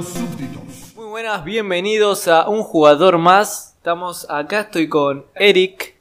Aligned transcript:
los 0.00 0.08
súbditos. 0.08 0.94
Muy 0.96 1.08
buenas, 1.08 1.44
bienvenidos 1.44 2.26
a 2.26 2.48
un 2.48 2.62
jugador 2.62 3.18
más. 3.18 3.74
Estamos 3.76 4.26
acá, 4.30 4.60
estoy 4.60 4.88
con 4.88 5.26
Eric. 5.34 5.94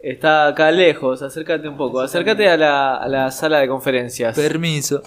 Está 0.00 0.48
acá 0.48 0.72
lejos, 0.72 1.22
acércate 1.22 1.68
un 1.68 1.76
poco, 1.76 2.00
acércate 2.00 2.48
a 2.48 2.56
la, 2.56 2.96
a 2.96 3.06
la 3.06 3.30
sala 3.30 3.60
de 3.60 3.68
conferencias. 3.68 4.34
Permiso. 4.34 5.04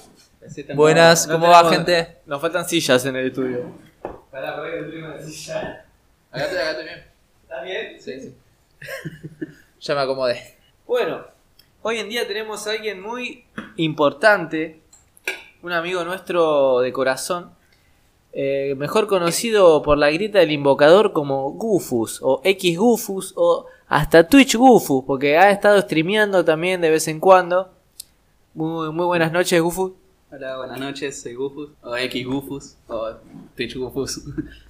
Buenas, 0.73 1.27
No 1.27 1.33
¿cómo 1.33 1.49
va 1.49 1.69
gente? 1.69 2.19
Nos 2.27 2.39
faltan 2.39 2.65
sillas 2.65 3.05
en 3.05 3.17
el 3.17 3.27
estudio. 3.27 3.65
Pará, 4.31 4.55
pará, 4.55 4.71
que 4.71 4.83
traigo 4.83 5.07
una 5.07 5.19
silla. 5.19 5.85
Acá 6.31 6.45
estoy, 6.45 6.59
acá 6.59 6.69
estoy 6.71 6.85
bien. 6.85 7.03
¿Está 7.43 7.61
bien? 7.61 7.99
Sí, 7.99 8.21
sí. 8.21 9.47
ya 9.81 9.95
me 9.95 10.01
acomodé. 10.01 10.57
Bueno, 10.87 11.25
hoy 11.81 11.97
en 11.97 12.07
día 12.07 12.25
tenemos 12.25 12.65
a 12.67 12.71
alguien 12.71 13.01
muy 13.01 13.43
importante, 13.75 14.79
un 15.61 15.73
amigo 15.73 16.05
nuestro 16.05 16.79
de 16.79 16.93
corazón, 16.93 17.59
eh, 18.33 18.75
mejor 18.77 19.07
conocido 19.07 19.81
por 19.81 19.97
la 19.97 20.09
grita 20.09 20.39
del 20.39 20.51
invocador 20.51 21.11
como 21.11 21.51
Gufus, 21.51 22.19
o 22.21 22.41
X 22.43 22.77
Gufus, 22.77 23.33
o 23.35 23.65
hasta 23.87 24.27
Twitch 24.27 24.55
Gufus, 24.55 25.03
porque 25.05 25.37
ha 25.37 25.51
estado 25.51 25.81
streameando 25.81 26.45
también 26.45 26.79
de 26.79 26.89
vez 26.89 27.07
en 27.07 27.19
cuando. 27.19 27.73
Muy, 28.53 28.91
muy 28.91 29.05
buenas 29.05 29.31
noches, 29.31 29.61
Gufus. 29.61 29.91
Hola, 30.31 30.55
buenas 30.55 30.79
noches, 30.79 31.21
soy 31.21 31.33
Gufus, 31.33 31.71
o 31.81 31.97
X 31.97 32.25
Gufus, 32.25 32.77
o 32.87 33.15
Twitch 33.55 33.75
Gufus. 33.75 34.21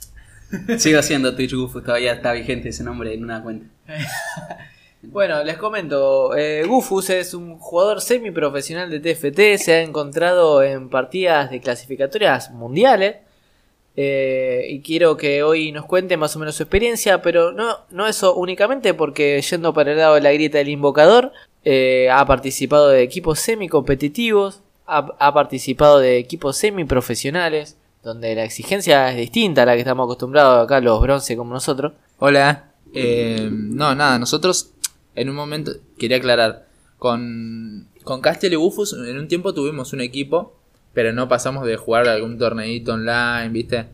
Sigo 0.80 1.02
siendo 1.04 1.36
Twitch 1.36 1.54
Gufus, 1.54 1.84
todavía 1.84 2.14
está 2.14 2.32
vigente 2.34 2.70
ese 2.70 2.84
nombre 2.84 3.14
en 3.14 3.24
una 3.24 3.44
cuenta. 3.44 3.68
Bueno, 5.04 5.44
les 5.44 5.58
comento, 5.58 6.36
eh, 6.36 6.64
Gufus 6.64 7.10
es 7.10 7.34
un 7.34 7.58
jugador 7.58 8.02
semiprofesional 8.02 8.88
de 8.91 9.00
TFT, 9.00 9.57
se 9.60 9.74
ha 9.74 9.82
encontrado 9.82 10.62
en 10.62 10.90
partidas 10.90 11.50
de 11.50 11.60
clasificatorias 11.60 12.52
mundiales 12.52 13.16
eh, 13.96 14.66
y 14.70 14.82
quiero 14.82 15.18
que 15.18 15.44
hoy 15.44 15.72
nos 15.72 15.86
cuente 15.86 16.18
más 16.18 16.36
o 16.36 16.40
menos 16.40 16.56
su 16.56 16.64
experiencia, 16.64 17.22
pero 17.22 17.52
no, 17.52 17.78
no 17.90 18.08
eso 18.08 18.36
únicamente 18.36 18.94
porque 18.94 19.42
yendo 19.42 19.74
para 19.74 19.92
el 19.92 19.98
lado 19.98 20.16
de 20.16 20.22
la 20.22 20.32
grieta 20.32 20.58
del 20.58 20.70
invocador, 20.70 21.32
eh, 21.64 22.10
ha 22.12 22.26
participado 22.26 22.90
de 22.90 23.04
equipos 23.04 23.40
semicompetitivos, 23.40 24.62
ha, 24.88 25.08
ha 25.20 25.34
participado 25.34 26.00
de 26.00 26.18
equipos 26.18 26.58
semiprofesionales, 26.58 27.78
donde 28.04 28.34
la 28.36 28.46
exigencia 28.46 29.10
es 29.12 29.18
distinta 29.18 29.64
a 29.64 29.66
la 29.66 29.74
que 29.74 29.80
estamos 29.80 30.06
acostumbrados 30.06 30.64
acá 30.64 30.80
los 30.80 31.02
bronce 31.02 31.38
como 31.38 31.54
nosotros. 31.54 31.94
Hola. 32.18 32.68
Eh, 32.94 33.48
no, 33.52 33.96
nada, 33.96 34.20
nosotros 34.20 34.74
en 35.16 35.30
un 35.30 35.36
momento, 35.36 35.72
quería 35.98 36.18
aclarar, 36.18 36.68
con, 36.98 37.88
con 38.04 38.22
Castiel 38.22 38.54
y 38.54 38.58
Bufus 38.58 38.94
en 38.94 39.18
un 39.18 39.28
tiempo 39.28 39.54
tuvimos 39.54 39.92
un 39.94 40.02
equipo, 40.02 40.60
pero 40.94 41.14
no 41.14 41.28
pasamos 41.28 41.66
de 41.66 41.78
jugar 41.78 42.08
algún 42.08 42.38
torneito 42.38 42.94
online, 42.94 43.50
¿viste? 43.50 43.86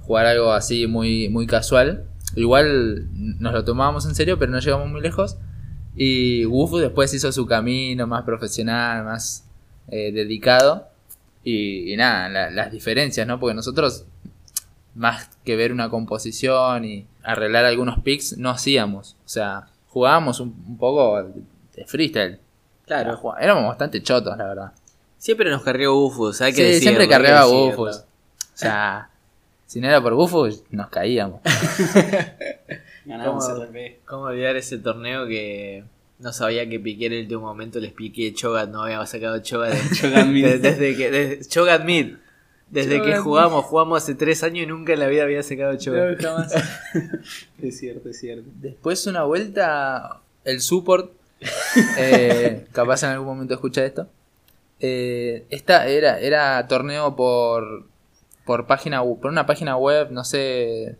Jugar 0.00 0.26
algo 0.26 0.52
así 0.52 0.86
muy, 0.86 1.28
muy 1.28 1.46
casual. 1.46 2.04
Igual 2.36 3.06
nos 3.40 3.52
lo 3.52 3.64
tomábamos 3.64 4.06
en 4.06 4.14
serio, 4.14 4.38
pero 4.38 4.52
no 4.52 4.58
llegamos 4.60 4.88
muy 4.88 5.00
lejos. 5.00 5.36
Y 5.96 6.44
Bufus 6.44 6.82
después 6.82 7.12
hizo 7.14 7.32
su 7.32 7.46
camino 7.46 8.06
más 8.06 8.22
profesional, 8.24 9.04
más 9.04 9.44
eh, 9.88 10.12
dedicado. 10.12 10.88
Y, 11.42 11.92
y 11.92 11.96
nada, 11.96 12.28
la- 12.28 12.50
las 12.50 12.70
diferencias, 12.72 13.26
¿no? 13.26 13.38
Porque 13.40 13.54
nosotros 13.54 14.04
más 14.94 15.28
que 15.44 15.56
ver 15.56 15.72
una 15.72 15.90
composición 15.90 16.84
y 16.84 17.06
arreglar 17.22 17.64
algunos 17.64 18.00
picks, 18.00 18.38
no 18.38 18.50
hacíamos. 18.50 19.16
O 19.24 19.28
sea, 19.28 19.66
jugábamos 19.88 20.40
un, 20.40 20.54
un 20.68 20.78
poco 20.78 21.22
de 21.74 21.84
freestyle. 21.86 22.38
Claro. 22.86 23.20
Éramos 23.40 23.66
bastante 23.66 24.02
chotos, 24.02 24.36
la 24.38 24.44
verdad. 24.46 24.72
Siempre 25.26 25.50
nos 25.50 25.64
carrió 25.64 25.92
Bufus, 25.92 26.40
hay 26.40 26.52
que 26.52 26.58
Sí, 26.58 26.62
decirlo, 26.62 26.82
siempre 26.82 27.08
carreaba. 27.08 27.46
Bufus. 27.46 27.96
O 27.96 28.04
sea, 28.54 29.10
si 29.66 29.80
no 29.80 29.88
era 29.88 30.00
por 30.00 30.14
Bufus, 30.14 30.62
nos 30.70 30.88
caíamos. 30.88 31.40
Ganamos 33.04 33.44
¿Cómo, 33.44 33.64
RP. 33.64 33.98
cómo 34.04 34.22
olvidar 34.26 34.54
ese 34.54 34.78
torneo 34.78 35.26
que 35.26 35.82
no 36.20 36.32
sabía 36.32 36.68
que 36.68 36.78
Piqué 36.78 37.06
en 37.06 37.12
el 37.14 37.22
último 37.22 37.40
momento 37.40 37.80
les 37.80 37.92
piqué 37.92 38.32
Chogat, 38.34 38.70
no 38.70 38.84
había 38.84 39.04
sacado 39.04 39.40
Chogat 39.40 39.72
de- 39.72 40.58
desde 40.60 40.96
que 40.96 41.10
desde, 41.10 41.44
Chogat 41.48 41.82
Mid. 41.84 42.14
Desde 42.70 43.02
que 43.02 43.16
jugamos, 43.16 43.64
jugamos 43.64 44.04
hace 44.04 44.14
tres 44.14 44.44
años 44.44 44.62
y 44.62 44.66
nunca 44.68 44.92
en 44.92 45.00
la 45.00 45.08
vida 45.08 45.24
había 45.24 45.42
sacado 45.42 45.76
Chogat. 45.76 46.20
Es 47.60 47.80
cierto, 47.80 48.10
es 48.10 48.20
cierto. 48.20 48.48
Después 48.60 49.04
una 49.08 49.24
vuelta, 49.24 50.20
el 50.44 50.60
support, 50.60 51.10
eh, 51.98 52.64
capaz 52.70 53.02
en 53.02 53.08
algún 53.10 53.26
momento 53.26 53.54
escucha 53.54 53.84
esto. 53.84 54.08
Eh, 54.80 55.46
esta 55.50 55.86
era, 55.86 56.20
era 56.20 56.66
torneo 56.68 57.16
por, 57.16 57.84
por, 58.44 58.66
página, 58.66 59.02
por 59.02 59.26
una 59.26 59.46
página 59.46 59.76
web, 59.76 60.08
no 60.10 60.24
sé. 60.24 60.96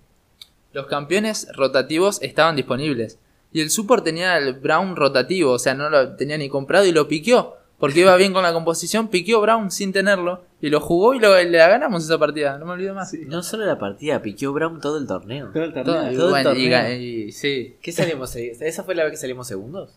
Los 0.72 0.87
campeones 0.87 1.48
rotativos 1.54 2.20
estaban 2.22 2.56
disponibles. 2.56 3.19
Y 3.53 3.60
el 3.60 3.70
support 3.70 4.04
tenía 4.04 4.37
el 4.38 4.54
Brown 4.54 4.97
rotativo, 4.97 5.53
o 5.53 5.59
sea, 5.59 5.75
no 5.75 5.88
lo 5.88 6.16
tenía 6.16 6.37
ni 6.37 6.48
comprado 6.48 6.84
y 6.84 6.92
lo 6.92 7.09
piqueó. 7.09 7.54
Porque 7.78 8.00
iba 8.00 8.16
bien 8.16 8.32
con 8.32 8.42
la 8.42 8.54
composición, 8.54 9.09
piqueó 9.09 9.41
Brown 9.42 9.70
sin 9.70 9.93
tenerlo. 9.93 10.43
Y 10.62 10.70
lo 10.70 10.81
jugó 10.81 11.12
y 11.14 11.19
lo, 11.20 11.34
le 11.37 11.58
ganamos 11.58 12.04
esa 12.04 12.19
partida, 12.19 12.56
no 12.58 12.64
me 12.64 12.72
olvido 12.72 12.94
más. 12.94 13.12
No 13.26 13.43
solo 13.43 13.66
la 13.66 13.78
partida, 13.78 14.22
piqueó 14.22 14.53
Brown 14.54 14.81
todo 14.81 14.97
el 14.97 15.06
torneo. 15.06 15.50
Todo 15.53 15.64
el 15.64 15.72
Todo- 15.75 15.84
torneo. 15.84 16.12
y 16.12 16.16
todo 16.16 16.25
el 16.26 16.31
bueno, 16.31 16.50
torneo. 16.50 16.97
y 16.98 17.32
sí. 17.32 17.76
¿Qué 17.82 17.93
salimos? 17.93 18.34
¿Esa 18.37 18.82
fue 18.82 18.94
la 18.94 19.04
vez 19.04 19.12
que 19.12 19.19
salimos 19.19 19.47
segundos? 19.47 19.91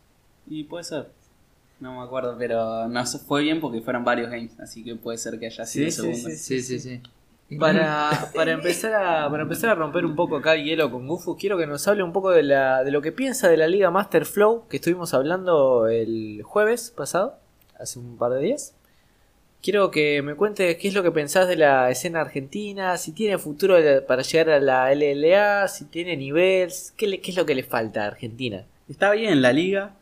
Y 0.47 0.65
puede 0.65 0.83
ser. 0.83 1.07
No 1.79 1.97
me 1.97 2.03
acuerdo, 2.05 2.35
pero 2.37 2.87
no 2.89 3.05
se 3.05 3.19
fue 3.19 3.43
bien 3.43 3.61
porque 3.61 3.81
fueron 3.81 4.03
varios 4.03 4.29
games, 4.29 4.59
así 4.59 4.83
que 4.83 4.95
puede 4.95 5.17
ser 5.17 5.39
que 5.39 5.45
haya 5.45 5.65
sido 5.65 5.85
Sí, 5.85 5.91
sí, 5.91 6.01
segundo. 6.01 6.29
sí, 6.29 6.35
Sí, 6.35 6.61
sí, 6.61 6.79
sí. 6.79 7.01
Para, 7.57 8.31
para, 8.35 8.51
empezar 8.51 8.93
a, 8.95 9.29
para 9.29 9.43
empezar 9.43 9.69
a 9.69 9.75
romper 9.75 10.05
un 10.05 10.15
poco 10.15 10.35
acá 10.37 10.55
el 10.55 10.65
hielo 10.65 10.91
con 10.91 11.07
Gufu, 11.07 11.37
quiero 11.37 11.57
que 11.57 11.67
nos 11.67 11.87
hable 11.87 12.03
un 12.03 12.11
poco 12.13 12.31
de, 12.31 12.43
la, 12.43 12.83
de 12.83 12.91
lo 12.91 13.01
que 13.01 13.11
piensa 13.13 13.47
de 13.49 13.57
la 13.57 13.67
Liga 13.67 13.91
Master 13.91 14.25
Flow 14.25 14.67
que 14.69 14.77
estuvimos 14.77 15.13
hablando 15.13 15.87
el 15.87 16.41
jueves 16.43 16.91
pasado, 16.95 17.37
hace 17.79 17.99
un 17.99 18.17
par 18.17 18.31
de 18.33 18.41
días. 18.41 18.75
Quiero 19.61 19.91
que 19.91 20.21
me 20.21 20.35
cuentes 20.35 20.77
qué 20.77 20.87
es 20.89 20.93
lo 20.93 21.03
que 21.03 21.11
pensás 21.11 21.47
de 21.47 21.57
la 21.57 21.89
escena 21.91 22.21
argentina, 22.21 22.97
si 22.97 23.13
tiene 23.13 23.37
futuro 23.39 23.77
para 24.07 24.21
llegar 24.23 24.49
a 24.51 24.59
la 24.59 24.91
LLA, 24.91 25.67
si 25.69 25.85
tiene 25.85 26.17
nivel, 26.17 26.71
qué, 26.97 27.07
le- 27.07 27.21
qué 27.21 27.31
es 27.31 27.37
lo 27.37 27.45
que 27.45 27.55
le 27.55 27.63
falta 27.63 28.03
a 28.05 28.07
Argentina. 28.07 28.65
Está 28.89 29.11
bien 29.11 29.41
la 29.41 29.53
liga. 29.53 29.93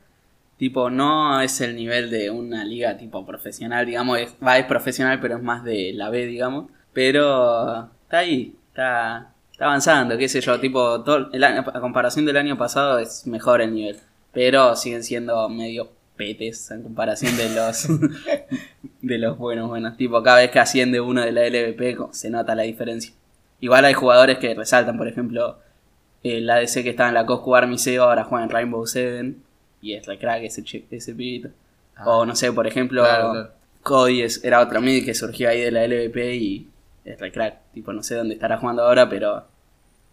Tipo, 0.57 0.89
no 0.89 1.39
es 1.41 1.61
el 1.61 1.75
nivel 1.75 2.09
de 2.09 2.31
una 2.31 2.65
liga 2.65 2.97
tipo 2.97 3.25
profesional, 3.25 3.85
digamos, 3.85 4.17
es, 4.19 4.35
va, 4.45 4.57
es 4.57 4.65
profesional, 4.65 5.19
pero 5.19 5.37
es 5.37 5.43
más 5.43 5.63
de 5.63 5.93
la 5.93 6.09
B, 6.09 6.25
digamos. 6.25 6.71
Pero 6.93 7.89
está 8.03 8.17
ahí, 8.19 8.55
está, 8.69 9.33
está 9.51 9.65
avanzando, 9.65 10.17
qué 10.17 10.27
sé 10.27 10.41
yo, 10.41 10.59
tipo, 10.59 11.01
todo, 11.03 11.29
el 11.31 11.43
año- 11.43 11.63
a 11.71 11.79
comparación 11.79 12.25
del 12.25 12.37
año 12.37 12.57
pasado 12.57 12.97
es 12.99 13.27
mejor 13.27 13.61
el 13.61 13.73
nivel. 13.75 13.97
Pero 14.33 14.75
siguen 14.75 15.03
siendo 15.03 15.47
medio 15.49 15.89
petes 16.15 16.71
en 16.71 16.81
comparación 16.81 17.37
de 17.37 17.49
los 17.55 17.87
de 19.01 19.17
los 19.17 19.37
buenos, 19.37 19.67
buenos. 19.69 19.95
Tipo, 19.97 20.23
cada 20.23 20.37
vez 20.39 20.51
que 20.51 20.59
asciende 20.59 20.99
uno 21.01 21.21
de 21.21 21.31
la 21.31 21.45
LVP 21.47 21.97
se 22.11 22.29
nota 22.29 22.55
la 22.55 22.63
diferencia. 22.63 23.13
Igual 23.59 23.85
hay 23.85 23.93
jugadores 23.93 24.37
que 24.39 24.53
resaltan, 24.55 24.97
por 24.97 25.07
ejemplo, 25.07 25.59
el 26.23 26.49
ADC 26.49 26.83
que 26.83 26.89
estaba 26.89 27.09
en 27.09 27.15
la 27.15 27.25
Coscu 27.25 27.55
Armiseo 27.55 28.03
ahora 28.03 28.23
juega 28.23 28.43
en 28.43 28.49
Rainbow 28.49 28.85
Seven 28.87 29.43
y 29.81 29.93
es 29.93 30.05
re 30.05 30.17
crack 30.17 30.43
ese, 30.43 30.63
ese 30.91 31.13
pibito. 31.15 31.49
o 32.05 32.25
no 32.25 32.35
sé, 32.35 32.51
por 32.51 32.67
ejemplo, 32.67 33.03
Claro, 33.03 33.31
claro. 33.31 33.51
Cody 33.83 34.21
es- 34.21 34.43
era 34.43 34.59
otro 34.61 34.81
mid 34.81 35.03
que 35.05 35.13
surgió 35.13 35.49
ahí 35.49 35.61
de 35.61 35.71
la 35.71 35.83
LVP 35.85 36.35
y 36.35 36.67
es 37.05 37.19
crack. 37.31 37.55
Tipo, 37.73 37.93
no 37.93 38.03
sé 38.03 38.15
dónde 38.15 38.33
estará 38.35 38.57
jugando 38.57 38.83
ahora, 38.83 39.07
pero 39.09 39.45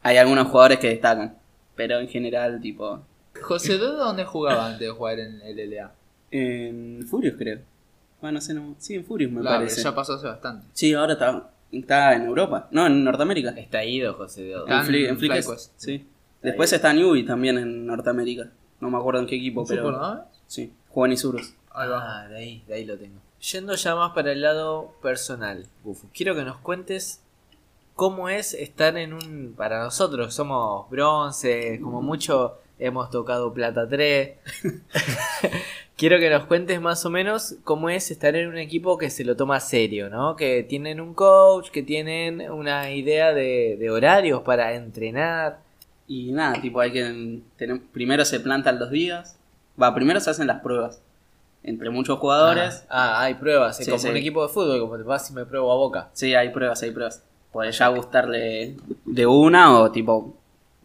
hay 0.02 0.16
algunos 0.16 0.46
jugadores 0.48 0.78
que 0.78 0.88
destacan. 0.88 1.36
Pero 1.74 1.98
en 1.98 2.08
general, 2.08 2.60
tipo, 2.60 3.02
José 3.42 3.78
Dodo, 3.78 4.04
¿dónde 4.04 4.24
jugaba 4.24 4.66
antes 4.66 4.80
de 4.80 4.90
jugar 4.90 5.18
en 5.18 5.40
LLA? 5.44 5.90
en 6.30 7.04
Furious 7.08 7.36
creo. 7.36 7.58
Bueno, 8.20 8.36
no 8.36 8.40
sé, 8.40 8.54
no. 8.54 8.74
Sí, 8.78 8.94
en 8.94 9.04
Furious 9.04 9.30
me 9.30 9.40
Claro, 9.40 9.58
parece. 9.58 9.82
ya 9.82 9.94
pasó 9.94 10.14
hace 10.14 10.26
bastante. 10.26 10.66
Sí, 10.72 10.92
ahora 10.94 11.12
está, 11.14 11.50
está 11.70 12.14
en 12.14 12.22
Europa. 12.22 12.68
No, 12.70 12.86
en 12.86 13.04
Norteamérica. 13.04 13.50
Está 13.50 13.84
ido, 13.84 14.14
José 14.14 14.42
de 14.44 14.56
Odo. 14.56 14.66
Está 14.66 14.86
En, 14.86 14.94
en 14.94 15.18
en. 15.18 15.70
Sí. 15.76 16.06
Después 16.42 16.72
está 16.72 16.92
Newbie 16.92 17.24
también 17.24 17.58
en 17.58 17.86
Norteamérica. 17.86 18.48
No 18.84 18.90
me 18.90 18.98
acuerdo 18.98 19.20
en 19.20 19.26
qué 19.26 19.36
equipo, 19.36 19.64
pero. 19.64 19.86
Super, 19.86 19.98
¿no? 19.98 20.24
Sí, 20.46 20.70
juega 20.90 21.06
en 21.06 21.12
Isurus. 21.14 21.54
Ahí 21.70 21.88
va. 21.88 22.20
Ah, 22.20 22.28
de 22.28 22.36
ahí, 22.36 22.64
de 22.68 22.74
ahí 22.74 22.84
lo 22.84 22.98
tengo. 22.98 23.18
Yendo 23.40 23.74
ya 23.74 23.94
más 23.96 24.12
para 24.12 24.32
el 24.32 24.42
lado 24.42 24.92
personal, 25.00 25.66
Gufu, 25.82 26.08
quiero 26.12 26.34
que 26.34 26.44
nos 26.44 26.58
cuentes 26.58 27.22
cómo 27.94 28.28
es 28.28 28.52
estar 28.52 28.98
en 28.98 29.14
un... 29.14 29.54
Para 29.56 29.82
nosotros 29.82 30.34
somos 30.34 30.90
bronce, 30.90 31.80
como 31.82 32.02
mucho 32.02 32.58
hemos 32.78 33.08
tocado 33.08 33.54
plata 33.54 33.88
3. 33.88 34.36
quiero 35.96 36.18
que 36.18 36.28
nos 36.28 36.44
cuentes 36.44 36.78
más 36.82 37.06
o 37.06 37.10
menos 37.10 37.54
cómo 37.64 37.88
es 37.88 38.10
estar 38.10 38.36
en 38.36 38.48
un 38.48 38.58
equipo 38.58 38.98
que 38.98 39.08
se 39.08 39.24
lo 39.24 39.34
toma 39.34 39.60
serio, 39.60 40.10
¿no? 40.10 40.36
Que 40.36 40.62
tienen 40.62 41.00
un 41.00 41.14
coach, 41.14 41.70
que 41.70 41.82
tienen 41.82 42.50
una 42.50 42.90
idea 42.90 43.32
de, 43.32 43.78
de 43.78 43.90
horarios 43.90 44.42
para 44.42 44.74
entrenar. 44.74 45.63
Y 46.06 46.32
nada, 46.32 46.60
tipo, 46.60 46.80
hay 46.80 46.92
que. 46.92 47.40
tener- 47.56 47.80
primero 47.92 48.24
se 48.24 48.40
plantan 48.40 48.78
los 48.78 48.90
días. 48.90 49.36
Va, 49.80 49.94
primero 49.94 50.20
se 50.20 50.30
hacen 50.30 50.46
las 50.46 50.60
pruebas. 50.60 51.00
Entre 51.62 51.88
muchos 51.88 52.18
jugadores. 52.18 52.84
Ah, 52.90 53.16
ah, 53.18 53.22
hay 53.22 53.34
pruebas, 53.34 53.80
es 53.80 53.86
Sí, 53.86 53.90
como 53.90 54.02
sí. 54.02 54.08
un 54.08 54.16
equipo 54.18 54.42
de 54.46 54.52
fútbol, 54.52 54.80
como 54.80 54.96
te 54.98 55.02
vas 55.02 55.30
y 55.30 55.34
me 55.34 55.46
pruebo 55.46 55.72
a 55.72 55.76
boca. 55.76 56.10
Sí, 56.12 56.34
hay 56.34 56.50
pruebas, 56.50 56.82
hay 56.82 56.90
pruebas. 56.90 57.22
puede 57.52 57.70
ya 57.72 57.86
gustarle 57.88 58.76
de 59.04 59.26
una 59.26 59.78
o 59.78 59.90
tipo 59.92 60.36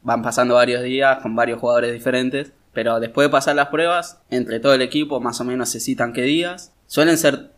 van 0.04 0.22
pasando 0.22 0.54
varios 0.56 0.84
días 0.84 1.18
con 1.20 1.36
varios 1.36 1.60
jugadores 1.60 1.92
diferentes. 1.92 2.54
Pero 2.74 3.00
después 3.00 3.28
de 3.28 3.32
pasar 3.32 3.56
las 3.56 3.68
pruebas, 3.70 4.20
entre 4.30 4.60
todo 4.60 4.74
el 4.74 4.82
equipo 4.84 5.20
más 5.20 5.42
o 5.42 5.44
menos 5.44 5.70
se 5.70 5.80
citan 5.80 6.14
qué 6.14 6.22
días. 6.22 6.72
Suelen 6.88 7.18
ser, 7.18 7.50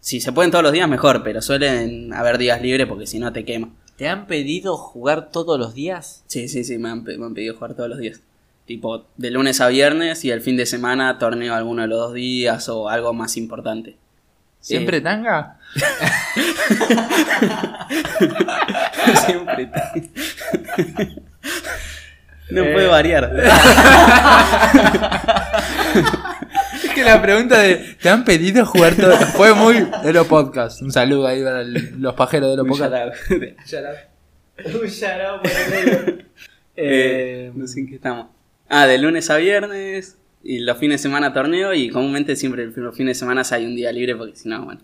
si 0.00 0.20
se 0.20 0.32
pueden 0.32 0.50
todos 0.52 0.62
los 0.62 0.72
días 0.72 0.88
mejor, 0.88 1.22
pero 1.24 1.42
suelen 1.42 2.14
haber 2.14 2.38
días 2.38 2.62
libres 2.62 2.86
porque 2.86 3.06
si 3.06 3.18
no 3.18 3.32
te 3.32 3.44
quema. 3.44 3.68
¿Te 3.96 4.08
han 4.08 4.26
pedido 4.26 4.76
jugar 4.76 5.30
todos 5.30 5.58
los 5.58 5.74
días? 5.74 6.24
Sí, 6.26 6.48
sí, 6.48 6.64
sí, 6.64 6.78
me 6.78 6.88
han, 6.90 7.04
pe- 7.04 7.16
me 7.16 7.26
han 7.26 7.34
pedido 7.34 7.54
jugar 7.54 7.74
todos 7.74 7.88
los 7.88 7.98
días. 7.98 8.20
Tipo, 8.66 9.04
de 9.16 9.30
lunes 9.30 9.60
a 9.60 9.68
viernes 9.68 10.24
y 10.24 10.30
el 10.30 10.40
fin 10.40 10.56
de 10.56 10.66
semana 10.66 11.18
torneo 11.18 11.54
alguno 11.54 11.82
de 11.82 11.88
los 11.88 11.98
dos 11.98 12.14
días 12.14 12.68
o 12.68 12.88
algo 12.88 13.12
más 13.12 13.36
importante. 13.36 13.96
¿Siempre 14.60 14.96
Eh, 14.96 15.00
tanga? 15.02 15.58
Siempre. 19.26 19.70
no 22.50 22.62
Eh. 22.62 22.72
puede 22.72 22.86
variar. 22.88 23.30
Es 26.94 27.02
que 27.02 27.10
la 27.10 27.20
pregunta 27.20 27.60
de 27.60 27.96
¿te 28.00 28.08
han 28.08 28.24
pedido 28.24 28.64
jugar 28.64 28.94
todo? 28.94 29.16
Fue 29.16 29.52
muy 29.52 29.84
de 30.04 30.12
los 30.12 30.28
podcast. 30.28 30.80
Un 30.80 30.92
saludo 30.92 31.26
ahí 31.26 31.42
para 31.42 31.62
el- 31.62 32.00
los 32.00 32.14
pajeros 32.14 32.50
de 32.50 32.56
los 32.56 32.64
Un 32.64 32.70
podcast. 32.70 32.92
medio. 32.92 33.12
Eh, 36.76 37.52
no 37.54 37.66
sé 37.68 37.80
en 37.80 37.88
qué 37.88 37.94
estamos. 37.96 38.26
Ah, 38.68 38.86
de 38.86 38.98
lunes 38.98 39.30
a 39.30 39.36
viernes 39.36 40.18
y 40.42 40.58
los 40.60 40.76
fines 40.78 41.00
de 41.00 41.08
semana 41.08 41.32
torneo 41.32 41.72
y 41.72 41.88
comúnmente 41.88 42.34
siempre 42.36 42.66
los 42.66 42.96
fines 42.96 43.16
de 43.16 43.20
semana 43.20 43.42
hay 43.50 43.64
un 43.64 43.76
día 43.76 43.92
libre 43.92 44.16
porque 44.16 44.34
si 44.36 44.48
no, 44.48 44.64
bueno. 44.64 44.80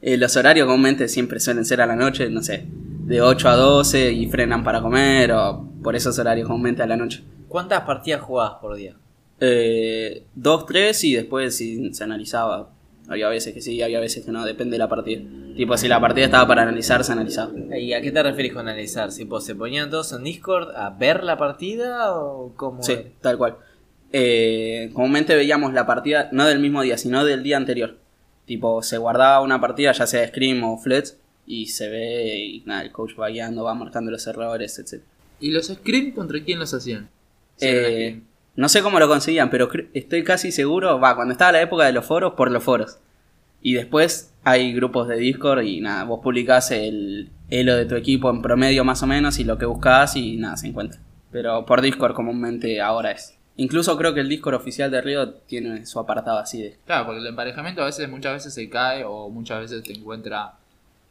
Eh, 0.00 0.16
los 0.16 0.36
horarios 0.36 0.66
comúnmente 0.66 1.08
siempre 1.08 1.38
suelen 1.40 1.64
ser 1.64 1.80
a 1.80 1.86
la 1.86 1.96
noche, 1.96 2.28
no 2.30 2.40
sé, 2.42 2.66
de 2.68 3.20
8 3.20 3.48
a 3.48 3.56
12 3.56 4.12
y 4.12 4.26
frenan 4.28 4.62
para 4.64 4.80
comer 4.80 5.32
o 5.32 5.68
por 5.82 5.94
esos 5.96 6.16
horarios 6.20 6.46
comúnmente 6.48 6.82
a 6.82 6.86
la 6.86 6.96
noche. 6.96 7.22
¿Cuántas 7.48 7.80
partidas 7.82 8.20
jugabas 8.22 8.54
por 8.60 8.74
día? 8.76 8.94
Eh, 9.44 10.22
dos, 10.36 10.66
tres 10.66 11.02
y 11.02 11.14
después 11.14 11.56
si 11.56 11.92
se 11.92 12.04
analizaba. 12.04 12.70
Había 13.08 13.28
veces 13.28 13.52
que 13.52 13.60
sí, 13.60 13.82
había 13.82 13.98
veces 13.98 14.24
que 14.24 14.30
no, 14.30 14.44
depende 14.44 14.74
de 14.74 14.78
la 14.78 14.88
partida. 14.88 15.20
Tipo, 15.56 15.76
si 15.76 15.88
la 15.88 16.00
partida 16.00 16.26
estaba 16.26 16.46
para 16.46 16.62
analizar, 16.62 17.02
se 17.02 17.10
analizaba. 17.10 17.52
¿Y 17.76 17.92
a 17.92 18.00
qué 18.00 18.12
te 18.12 18.22
referís 18.22 18.52
con 18.52 18.68
analizar? 18.68 19.10
Si 19.10 19.24
pues, 19.24 19.44
¿Se 19.44 19.56
ponían 19.56 19.90
todos 19.90 20.12
en 20.12 20.22
Discord 20.22 20.70
a 20.76 20.90
ver 20.90 21.24
la 21.24 21.36
partida 21.36 22.14
o 22.14 22.52
cómo? 22.54 22.84
Sí, 22.84 22.92
era? 22.92 23.04
tal 23.20 23.36
cual. 23.36 23.56
Eh, 24.12 24.90
comúnmente 24.92 25.34
veíamos 25.34 25.72
la 25.72 25.86
partida, 25.86 26.28
no 26.30 26.46
del 26.46 26.60
mismo 26.60 26.80
día, 26.82 26.96
sino 26.96 27.24
del 27.24 27.42
día 27.42 27.56
anterior. 27.56 27.98
Tipo, 28.46 28.80
se 28.84 28.96
guardaba 28.96 29.40
una 29.40 29.60
partida, 29.60 29.90
ya 29.90 30.06
sea 30.06 30.26
Scream 30.28 30.62
o 30.62 30.78
Flets, 30.78 31.18
y 31.46 31.66
se 31.66 31.88
ve, 31.88 32.38
y 32.38 32.62
nada, 32.64 32.82
el 32.82 32.92
coach 32.92 33.18
va 33.18 33.28
guiando, 33.28 33.64
va 33.64 33.74
marcando 33.74 34.12
los 34.12 34.24
errores, 34.28 34.78
etc. 34.78 35.02
¿Y 35.40 35.50
los 35.50 35.66
screens 35.66 36.14
contra 36.14 36.42
quién 36.44 36.60
los 36.60 36.72
hacían? 36.72 37.10
Eh. 37.60 38.20
No 38.54 38.68
sé 38.68 38.82
cómo 38.82 38.98
lo 38.98 39.08
conseguían, 39.08 39.50
pero 39.50 39.68
estoy 39.94 40.24
casi 40.24 40.52
seguro, 40.52 41.00
va, 41.00 41.14
cuando 41.14 41.32
estaba 41.32 41.52
la 41.52 41.62
época 41.62 41.84
de 41.84 41.92
los 41.92 42.04
foros, 42.04 42.34
por 42.34 42.50
los 42.50 42.62
foros. 42.62 42.98
Y 43.62 43.74
después 43.74 44.34
hay 44.44 44.72
grupos 44.74 45.08
de 45.08 45.16
Discord 45.16 45.62
y 45.62 45.80
nada, 45.80 46.04
vos 46.04 46.20
publicás 46.22 46.70
el 46.70 47.30
elo 47.48 47.76
de 47.76 47.86
tu 47.86 47.94
equipo 47.94 48.28
en 48.30 48.42
promedio 48.42 48.84
más 48.84 49.02
o 49.02 49.06
menos 49.06 49.38
y 49.38 49.44
lo 49.44 49.56
que 49.56 49.66
buscás 49.66 50.16
y 50.16 50.36
nada, 50.36 50.56
se 50.56 50.66
encuentra. 50.66 51.00
Pero 51.30 51.64
por 51.64 51.80
Discord 51.80 52.14
comúnmente 52.14 52.80
ahora 52.80 53.12
es. 53.12 53.38
Incluso 53.56 53.96
creo 53.96 54.14
que 54.14 54.20
el 54.20 54.28
Discord 54.28 54.54
oficial 54.54 54.90
de 54.90 55.00
Río 55.00 55.34
tiene 55.34 55.86
su 55.86 55.98
apartado 55.98 56.38
así 56.38 56.62
de... 56.62 56.78
Claro, 56.86 57.06
porque 57.06 57.20
el 57.20 57.26
emparejamiento 57.26 57.82
a 57.82 57.86
veces, 57.86 58.08
muchas 58.08 58.32
veces 58.34 58.54
se 58.54 58.68
cae 58.68 59.04
o 59.04 59.28
muchas 59.28 59.60
veces 59.60 59.82
te 59.82 59.92
encuentra 59.92 60.54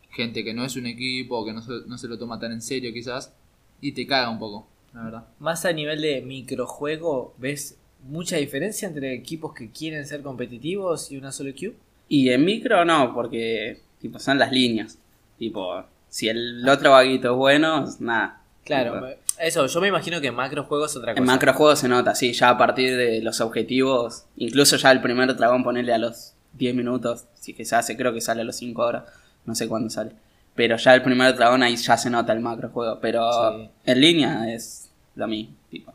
gente 0.09 0.43
que 0.43 0.53
no 0.53 0.65
es 0.65 0.75
un 0.75 0.87
equipo 0.87 1.37
o 1.37 1.45
que 1.45 1.53
no 1.53 1.61
se, 1.61 1.87
no 1.87 1.97
se 1.97 2.07
lo 2.07 2.17
toma 2.17 2.39
tan 2.39 2.51
en 2.51 2.61
serio 2.61 2.91
quizás 2.93 3.33
y 3.79 3.93
te 3.93 4.05
caga 4.05 4.29
un 4.29 4.39
poco, 4.39 4.67
la 4.93 5.03
verdad. 5.03 5.23
Más 5.39 5.65
a 5.65 5.73
nivel 5.73 6.01
de 6.01 6.21
microjuego, 6.21 7.33
¿ves 7.37 7.77
mucha 8.07 8.37
diferencia 8.37 8.87
entre 8.87 9.13
equipos 9.13 9.53
que 9.53 9.69
quieren 9.69 10.05
ser 10.05 10.21
competitivos 10.21 11.11
y 11.11 11.17
una 11.17 11.31
solo 11.31 11.53
queue? 11.53 11.75
Y 12.07 12.29
en 12.29 12.43
micro 12.43 12.83
no, 12.83 13.13
porque 13.13 13.79
tipo 13.99 14.19
son 14.19 14.37
las 14.37 14.51
líneas. 14.51 14.97
Tipo, 15.37 15.83
si 16.09 16.27
el 16.27 16.67
otro 16.67 16.91
vaguito 16.91 17.31
es 17.31 17.37
bueno, 17.37 17.85
nada. 17.99 18.41
Claro, 18.63 18.93
Tipo, 18.93 19.07
eso, 19.39 19.65
yo 19.65 19.81
me 19.81 19.87
imagino 19.87 20.21
que 20.21 20.27
en 20.27 20.35
macrojuego 20.35 20.85
es 20.85 20.95
otra 20.95 21.13
cosa. 21.13 21.19
En 21.19 21.25
macrojuegos 21.25 21.79
se 21.79 21.87
nota, 21.87 22.13
sí, 22.13 22.33
ya 22.33 22.49
a 22.49 22.57
partir 22.57 22.95
de 22.95 23.21
los 23.21 23.41
objetivos, 23.41 24.25
incluso 24.35 24.77
ya 24.77 24.91
el 24.91 25.01
primer 25.01 25.35
dragón 25.35 25.63
ponerle 25.63 25.93
a 25.93 25.97
los 25.97 26.33
10 26.53 26.75
minutos, 26.75 27.25
si 27.33 27.53
que 27.53 27.65
se 27.65 27.75
hace, 27.75 27.97
creo 27.97 28.13
que 28.13 28.21
sale 28.21 28.41
a 28.41 28.43
los 28.43 28.55
5 28.57 28.81
horas, 28.81 29.03
no 29.45 29.55
sé 29.55 29.67
cuándo 29.67 29.89
sale. 29.89 30.11
Pero 30.55 30.75
ya 30.77 30.93
el 30.95 31.01
primer 31.01 31.35
dragón 31.35 31.63
ahí 31.63 31.75
ya 31.75 31.97
se 31.97 32.09
nota 32.09 32.33
el 32.33 32.39
macrojuego, 32.41 32.99
pero 32.99 33.29
Sí. 33.57 33.69
en 33.85 34.01
línea 34.01 34.53
es 34.53 34.89
lo 35.15 35.27
mismo, 35.27 35.55
tipo. 35.69 35.93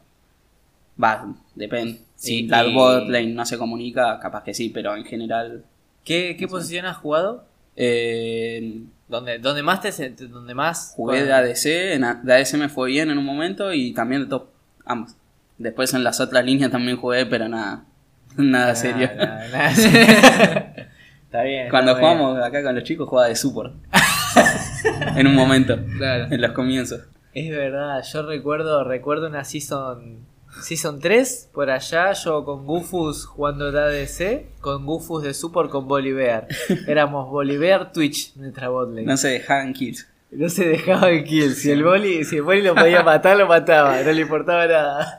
Va, 1.03 1.35
depende. 1.55 2.01
Si 2.15 2.45
Y- 2.45 2.49
la 2.49 2.63
bot 2.65 3.09
lane 3.09 3.27
no 3.35 3.45
se 3.45 3.59
comunica, 3.59 4.19
capaz 4.21 4.43
que 4.45 4.55
sí, 4.55 4.71
pero 4.71 4.97
en 4.97 5.05
general... 5.05 5.65
¿Qué, 6.05 6.37
qué 6.39 6.47
posición 6.49 6.87
has 6.87 6.97
jugado? 6.97 7.45
Eh, 7.77 8.81
¿Dónde, 9.09 9.39
dónde 9.39 9.63
más 9.63 9.81
te 9.83 9.91
dónde 10.27 10.55
más 10.55 10.95
Jugué 10.97 11.25
de 11.25 11.33
ADC, 11.33 11.95
en 11.95 12.05
A- 12.05 12.15
de 12.23 12.33
ADC 12.35 12.55
me 12.57 12.69
fue 12.69 12.89
bien 12.91 13.11
en 13.11 13.19
un 13.19 13.25
momento 13.25 13.73
y 13.73 13.93
también 13.93 14.23
de 14.23 14.29
top, 14.29 14.47
ambos. 14.85 15.15
Después 15.59 15.93
en 15.95 16.03
las 16.05 16.19
otras 16.21 16.45
líneas 16.45 16.71
también 16.71 16.97
jugué, 16.97 17.27
pero 17.27 17.49
nada, 17.49 17.85
nada 18.37 18.75
serio. 18.75 19.11
Nada, 19.17 19.49
nada, 19.49 19.73
nada. 19.73 20.73
Está 21.27 21.43
bien. 21.43 21.69
Cuando 21.69 21.91
está 21.93 22.01
bien. 22.07 22.19
jugamos 22.19 22.45
acá 22.45 22.63
con 22.63 22.75
los 22.75 22.85
chicos 22.85 23.09
jugaba 23.09 23.29
de 23.29 23.37
support. 23.37 23.75
en 25.17 25.27
un 25.27 25.35
momento, 25.35 25.79
Claro. 25.97 26.27
en 26.31 26.41
los 26.41 26.53
comienzos. 26.53 27.03
Es 27.35 27.51
verdad, 27.51 28.03
yo 28.13 28.23
recuerdo, 28.27 28.83
recuerdo 28.85 29.27
una 29.29 29.45
season, 29.45 30.21
season 30.63 31.01
3, 31.01 31.51
por 31.53 31.71
allá, 31.71 32.13
yo 32.13 32.45
con 32.45 32.65
Gufus 32.65 33.27
jugando 33.27 33.71
de 33.71 33.79
ADC, 33.81 34.61
con 34.61 34.87
Gufus 34.87 35.23
de 35.23 35.35
support 35.35 35.71
con 35.71 35.87
Bolivar. 35.87 36.47
Éramos 36.87 37.29
Bolivar 37.31 37.93
Twitch, 37.93 38.35
nuestra 38.37 38.69
botlane. 38.71 39.03
No 39.07 39.17
se 39.17 39.29
dejaban 39.29 39.73
kills. 39.75 40.07
No 40.31 40.49
se 40.49 40.67
dejaba 40.67 41.11
el 41.11 41.25
kill. 41.25 41.55
Si 41.55 41.71
el 41.71 41.85
boli, 41.85 42.25
si 42.25 42.37
el 42.37 42.43
boli 42.43 42.63
lo 42.63 42.75
podía 42.75 43.03
matar, 43.05 43.37
lo 43.37 43.47
mataba. 43.47 44.03
No 44.03 44.13
le 44.13 44.21
importaba 44.23 44.67
nada. 44.67 45.19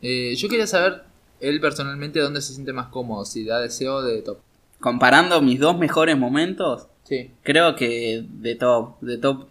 Eh, 0.00 0.34
yo 0.36 0.48
quería 0.48 0.66
saber, 0.66 1.02
él 1.40 1.60
personalmente, 1.60 2.18
dónde 2.20 2.40
se 2.40 2.52
siente 2.54 2.72
más 2.72 2.86
cómodo, 2.86 3.24
si 3.24 3.44
de 3.44 3.52
ADC 3.52 3.88
o 3.88 4.02
de 4.02 4.22
top. 4.22 4.38
Comparando 4.80 5.40
mis 5.42 5.60
dos 5.60 5.76
mejores 5.78 6.16
momentos, 6.16 6.86
Sí. 7.04 7.30
creo 7.42 7.74
que 7.76 8.24
de 8.28 8.54
top, 8.54 9.00
de 9.00 9.18
top, 9.18 9.48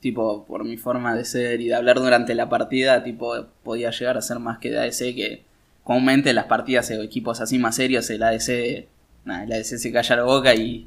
tipo, 0.00 0.44
por 0.46 0.64
mi 0.64 0.76
forma 0.76 1.14
de 1.14 1.24
ser 1.24 1.60
y 1.60 1.68
de 1.68 1.74
hablar 1.74 1.98
durante 1.98 2.34
la 2.34 2.48
partida, 2.48 3.02
tipo, 3.02 3.46
podía 3.62 3.90
llegar 3.90 4.16
a 4.16 4.22
ser 4.22 4.38
más 4.38 4.58
que 4.58 4.70
de 4.70 4.78
ADC, 4.80 5.14
que 5.14 5.42
comúnmente 5.84 6.30
en 6.30 6.36
las 6.36 6.44
partidas 6.46 6.88
de 6.88 7.02
equipos 7.02 7.40
así 7.40 7.58
más 7.58 7.76
serios, 7.76 8.08
el 8.10 8.22
ADC, 8.22 8.86
nada, 9.24 9.44
el 9.44 9.52
ADC 9.52 9.64
se 9.78 9.92
calla 9.92 10.16
la 10.16 10.22
boca 10.24 10.54
y 10.54 10.86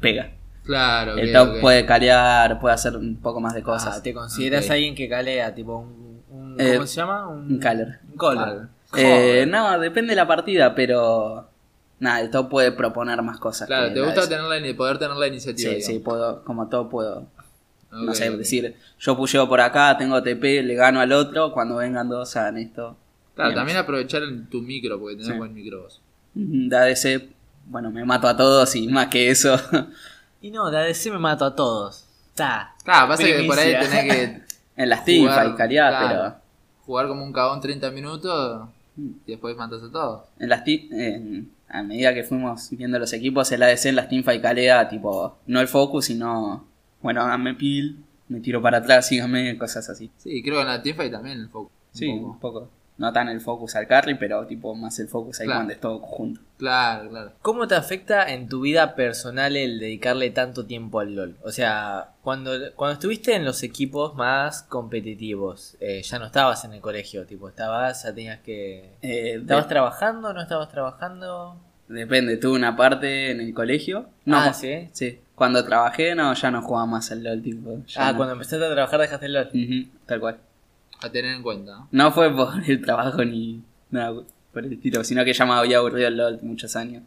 pega. 0.00 0.32
Claro. 0.64 1.16
el 1.16 1.32
top 1.32 1.60
puede 1.60 1.86
calear, 1.86 2.58
puede 2.58 2.74
hacer 2.74 2.96
un 2.96 3.16
poco 3.16 3.40
más 3.40 3.54
de 3.54 3.62
cosas. 3.62 3.98
Ah, 3.98 4.02
¿Te 4.02 4.12
consideras 4.12 4.68
alguien 4.68 4.96
que 4.96 5.08
calea? 5.08 5.54
Tipo 5.54 5.78
un. 5.78 6.22
un- 6.28 6.60
Eh, 6.60 6.74
¿Cómo 6.74 6.86
se 6.88 6.96
llama? 6.96 7.28
Un, 7.28 7.52
un 7.52 7.58
caller. 7.60 8.00
Un 8.10 8.16
caller. 8.18 8.68
Eh, 8.96 9.46
no, 9.48 9.78
depende 9.78 10.10
de 10.10 10.16
la 10.16 10.26
partida, 10.26 10.74
pero 10.74 11.48
nada, 11.98 12.20
el 12.20 12.30
top 12.30 12.48
puede 12.50 12.72
proponer 12.72 13.20
más 13.22 13.38
cosas. 13.38 13.66
Claro, 13.66 13.88
que 13.88 13.94
te 13.94 14.00
gusta 14.02 14.28
tener 14.28 14.44
la, 14.44 14.76
poder 14.76 14.98
tener 14.98 15.16
la 15.16 15.26
iniciativa. 15.26 15.72
Sí, 15.74 15.80
sí, 15.82 15.98
puedo, 15.98 16.44
como 16.44 16.68
top 16.68 16.90
puedo 16.90 17.26
no 17.90 18.14
sé, 18.14 18.30
decir, 18.36 18.76
yo 18.98 19.16
pusheo 19.16 19.48
por 19.48 19.60
acá, 19.60 19.96
tengo 19.96 20.22
TP, 20.22 20.62
le 20.62 20.74
gano 20.74 21.00
al 21.00 21.12
otro, 21.12 21.52
cuando 21.52 21.76
vengan 21.76 22.08
dos 22.08 22.36
hagan 22.36 22.58
esto. 22.58 22.96
Claro, 23.34 23.54
también 23.54 23.78
aprovechar 23.78 24.22
en 24.22 24.46
tu 24.48 24.60
micro, 24.62 24.98
porque 24.98 25.14
tenés 25.16 25.28
Sí. 25.32 25.38
buen 25.38 25.54
micro 25.54 25.82
vos. 25.82 26.00
De 26.34 26.76
ADC, 26.76 27.28
bueno, 27.66 27.90
me 27.90 28.04
mato 28.04 28.28
a 28.28 28.36
todos 28.36 28.74
y 28.76 28.88
más 28.88 29.06
que 29.08 29.30
eso. 29.30 29.56
Y 30.42 30.50
no, 30.50 30.70
de 30.70 30.76
ADC 30.78 31.10
me 31.10 31.18
mato 31.18 31.44
a 31.46 31.56
todos. 31.56 32.06
Ta. 32.34 32.74
Claro, 32.84 33.08
pasa 33.08 33.24
que 33.24 33.42
por 33.44 33.58
ahí 33.58 33.72
tenés 33.80 34.04
que 34.14 34.42
en 34.76 34.88
las 34.88 35.04
teamfights, 35.04 35.56
cariar, 35.56 35.90
claro. 35.90 36.34
jugar 36.84 37.08
como 37.08 37.24
un 37.24 37.32
cagón 37.32 37.60
30 37.60 37.90
minutos 37.90 38.68
Mm. 38.96 39.10
y 39.26 39.30
después 39.32 39.56
matas 39.56 39.82
a 39.82 39.90
todos. 39.90 40.22
pero 40.38 40.44
en 40.44 40.48
las 40.48 40.66
en- 40.66 41.50
a 41.68 41.82
medida 41.82 42.14
que 42.14 42.24
fuimos 42.24 42.68
viendo 42.70 42.98
los 42.98 43.12
equipos, 43.12 43.50
el 43.52 43.62
ADC 43.62 43.86
en 43.86 43.96
las 43.96 44.08
teamfights 44.08 44.42
calea, 44.42 44.88
tipo, 44.88 45.36
no 45.46 45.60
el 45.60 45.68
focus, 45.68 46.06
sino, 46.06 46.66
bueno, 47.02 47.22
háganme 47.22 47.54
peel, 47.54 47.96
me 48.28 48.40
tiro 48.40 48.60
para 48.62 48.78
atrás, 48.78 49.06
síganme, 49.08 49.56
cosas 49.58 49.88
así. 49.88 50.10
Sí, 50.18 50.42
creo 50.42 50.56
que 50.56 50.60
en 50.62 50.66
la 50.68 50.82
teamfight 50.82 51.12
también 51.12 51.38
el 51.40 51.48
foco. 51.48 51.70
un 51.70 51.98
Sí, 51.98 52.06
poco. 52.08 52.26
un 52.30 52.38
poco. 52.40 52.70
No 52.98 53.12
tan 53.12 53.28
el 53.28 53.42
focus 53.42 53.76
al 53.76 53.86
carry, 53.86 54.14
pero 54.14 54.46
tipo 54.46 54.74
más 54.74 54.98
el 55.00 55.08
focus 55.08 55.40
ahí 55.40 55.46
Claro. 55.46 55.58
cuando 55.58 55.72
es 55.74 55.80
todo 55.80 55.98
junto. 55.98 56.40
Claro, 56.56 57.10
claro. 57.10 57.32
¿Cómo 57.42 57.68
te 57.68 57.74
afecta 57.74 58.32
en 58.32 58.48
tu 58.48 58.62
vida 58.62 58.94
personal 58.94 59.54
el 59.54 59.78
dedicarle 59.78 60.30
tanto 60.30 60.64
tiempo 60.64 61.00
al 61.00 61.14
LOL? 61.14 61.36
O 61.44 61.52
sea, 61.52 62.12
cuando, 62.22 62.52
cuando 62.74 62.94
estuviste 62.94 63.34
en 63.34 63.44
los 63.44 63.62
equipos 63.62 64.14
más 64.14 64.62
competitivos, 64.62 65.76
eh, 65.80 66.00
ya 66.02 66.18
no 66.18 66.26
estabas 66.26 66.64
en 66.64 66.72
el 66.72 66.80
colegio, 66.80 67.26
tipo, 67.26 67.48
estabas, 67.50 68.02
ya 68.04 68.14
tenías 68.14 68.40
que... 68.40 68.94
Eh, 69.02 69.34
de- 69.34 69.34
¿Estabas 69.42 69.68
trabajando? 69.68 70.32
¿No 70.32 70.40
estabas 70.40 70.70
trabajando? 70.70 71.56
Depende, 71.88 72.36
tuve 72.38 72.56
una 72.56 72.76
parte 72.76 73.30
en 73.30 73.40
el 73.42 73.52
colegio. 73.54 74.06
No, 74.24 74.38
Ah, 74.38 74.52
¿sí? 74.54 74.88
Sí. 74.92 75.20
Cuando 75.34 75.62
trabajé, 75.64 76.14
no, 76.14 76.32
ya 76.32 76.50
no 76.50 76.62
jugaba 76.62 76.86
más 76.86 77.12
al 77.12 77.22
LOL, 77.22 77.42
tipo. 77.42 77.78
ya 77.86 78.08
Ah, 78.08 78.12
no. 78.12 78.16
cuando 78.16 78.32
empezaste 78.32 78.64
a 78.64 78.70
trabajar 78.72 79.00
dejaste 79.00 79.26
el 79.26 79.32
LOL. 79.34 79.50
Tal 80.06 80.18
cual. 80.20 80.38
A 81.02 81.10
tener 81.10 81.34
en 81.34 81.42
cuenta. 81.42 81.72
¿no? 81.72 81.88
No 81.90 82.12
fue 82.12 82.34
por 82.34 82.54
el 82.66 82.80
trabajo 82.82 83.24
ni 83.24 83.62
nada 83.90 84.14
por 84.52 84.64
el 84.64 84.72
estilo, 84.72 85.04
sino 85.04 85.24
que 85.24 85.32
ya 85.32 85.44
me 85.44 85.52
había 85.52 85.78
aburrido 85.78 86.08
el 86.08 86.16
LOL 86.16 86.38
muchos 86.42 86.76
años. 86.76 87.02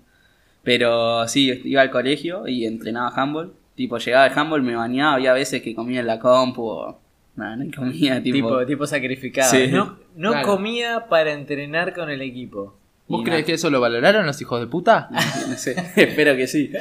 Pero 0.64 1.28
sí, 1.28 1.62
iba 1.66 1.82
al 1.82 1.90
colegio 1.90 2.48
y 2.48 2.66
entrenaba 2.66 3.10
handball. 3.16 3.54
Tipo, 3.76 3.98
llegaba 3.98 4.28
de 4.30 4.40
handball, 4.40 4.62
me 4.62 4.76
bañaba, 4.76 5.14
había 5.16 5.34
veces 5.34 5.62
que 5.62 5.74
comía 5.74 6.02
en 6.02 6.08
la 6.08 6.20
compu 6.20 6.64
o... 6.64 7.00
Nada, 7.36 7.56
no 7.56 7.66
comía, 7.76 8.22
tipo... 8.22 8.36
Tipo, 8.50 8.66
tipo 8.66 8.86
sacrificado. 8.86 9.50
Sí. 9.50 9.68
No, 9.72 9.98
no 10.18 10.32
Claro. 10.32 10.48
comía 10.48 11.06
para 11.08 11.32
entrenar 11.32 11.94
con 11.94 12.10
el 12.10 12.22
equipo. 12.22 12.76
¿Vos 13.08 13.24
crees 13.24 13.46
que 13.46 13.54
eso 13.54 13.70
lo 13.72 13.80
valoraron 13.80 14.26
los 14.26 14.40
hijos 14.42 14.60
de 14.60 14.68
puta? 14.68 15.10
No 15.50 15.56
sé, 15.56 15.72
espero 15.96 16.36
que 16.36 16.46
sí. 16.48 16.72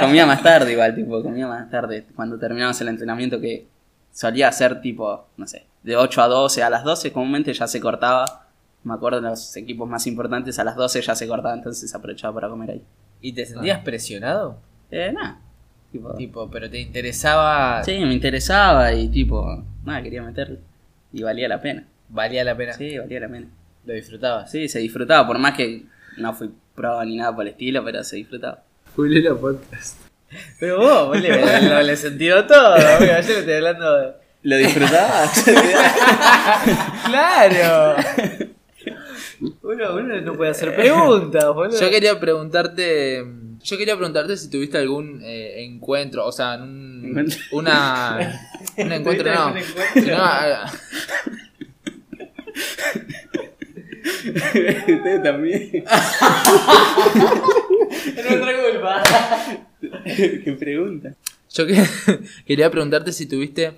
comía 0.00 0.26
más 0.26 0.42
tarde 0.42 0.72
igual, 0.72 0.94
tipo, 0.94 1.22
comía 1.22 1.46
más 1.46 1.70
tarde. 1.70 2.04
Cuando 2.16 2.38
terminamos 2.38 2.78
el 2.80 2.88
entrenamiento 2.88 3.40
que 3.40 3.66
solía 4.12 4.50
ser 4.52 4.80
tipo, 4.80 5.26
no 5.36 5.46
sé, 5.46 5.64
de 5.82 5.96
8 5.96 6.22
a 6.22 6.28
12, 6.28 6.62
a 6.62 6.70
las 6.70 6.84
12 6.84 7.12
comúnmente 7.12 7.52
ya 7.52 7.66
se 7.66 7.80
cortaba. 7.80 8.46
Me 8.84 8.94
acuerdo 8.94 9.20
los 9.20 9.56
equipos 9.56 9.88
más 9.88 10.06
importantes 10.06 10.58
a 10.58 10.64
las 10.64 10.76
12 10.76 11.02
ya 11.02 11.14
se 11.14 11.26
cortaba, 11.28 11.54
entonces 11.54 11.94
aprovechaba 11.94 12.34
para 12.34 12.48
comer 12.48 12.70
ahí. 12.70 12.82
¿Y 13.20 13.32
te 13.32 13.44
sentías 13.46 13.78
Ah. 13.80 13.84
presionado? 13.84 14.58
Eh, 14.90 15.12
nada. 15.12 15.38
Tipo, 15.92 16.14
Tipo, 16.14 16.50
pero 16.50 16.70
te 16.70 16.78
interesaba. 16.80 17.82
sí, 17.84 17.98
me 17.98 18.12
interesaba 18.14 18.92
y 18.92 19.08
tipo, 19.08 19.64
nada, 19.84 20.02
quería 20.02 20.22
meterle. 20.22 20.60
Y 21.12 21.22
valía 21.22 21.48
la 21.48 21.60
pena. 21.60 21.84
Valía 22.08 22.44
la 22.44 22.56
pena. 22.56 22.72
Sí, 22.74 22.96
valía 22.98 23.20
la 23.20 23.28
pena. 23.28 23.46
Lo 23.84 23.94
disfrutabas. 23.94 24.50
Sí, 24.50 24.68
se 24.68 24.78
disfrutaba, 24.78 25.26
por 25.26 25.38
más 25.38 25.54
que 25.56 25.84
no 26.16 26.32
fui 26.34 26.50
pro 26.74 27.04
ni 27.04 27.16
nada 27.16 27.34
por 27.34 27.42
el 27.44 27.52
estilo, 27.52 27.84
pero 27.84 28.02
se 28.04 28.16
disfrutaba. 28.16 28.62
Julio 28.96 29.38
Podcast. 29.40 29.98
Pero 30.60 30.78
vos, 30.78 31.08
vos 31.08 31.20
le, 31.20 31.28
le, 31.60 31.82
le 31.84 31.96
sentido 31.96 32.46
todo. 32.46 32.74
amigo. 32.74 32.98
Yo 33.00 33.06
le 33.06 33.18
estoy 33.38 33.52
hablando 33.54 33.96
de. 33.98 34.12
¿Lo 34.42 34.56
disfrutaba? 34.56 35.30
¡Claro! 37.06 37.96
Uno, 39.62 39.94
uno 39.96 40.20
no 40.20 40.32
puede 40.34 40.50
hacer 40.50 40.74
preguntas, 40.74 41.44
boludo. 41.54 41.78
Yo 41.80 41.90
quería 41.90 42.18
preguntarte. 42.18 43.24
Yo 43.62 43.76
quería 43.76 43.94
preguntarte 43.96 44.36
si 44.38 44.48
tuviste 44.50 44.78
algún 44.78 45.20
eh, 45.22 45.62
encuentro, 45.64 46.24
o 46.26 46.32
sea, 46.32 46.54
un, 46.56 47.28
una. 47.52 48.40
Un 48.78 48.92
encuentro, 48.92 49.24
¿Tuviste 49.24 49.30
no. 49.34 49.42
algún 49.44 49.58
encuentro? 49.58 50.02
sino, 50.02 50.16
ah, 50.18 50.72
Usted 54.24 55.22
también. 55.22 55.84
Es 58.16 58.24
nuestra 58.30 58.52
culpa. 58.62 59.02
¿Qué 60.04 60.56
pregunta? 60.58 61.14
Yo 61.52 61.66
que- 61.66 61.84
quería 62.46 62.70
preguntarte 62.70 63.12
si 63.12 63.26
tuviste 63.26 63.72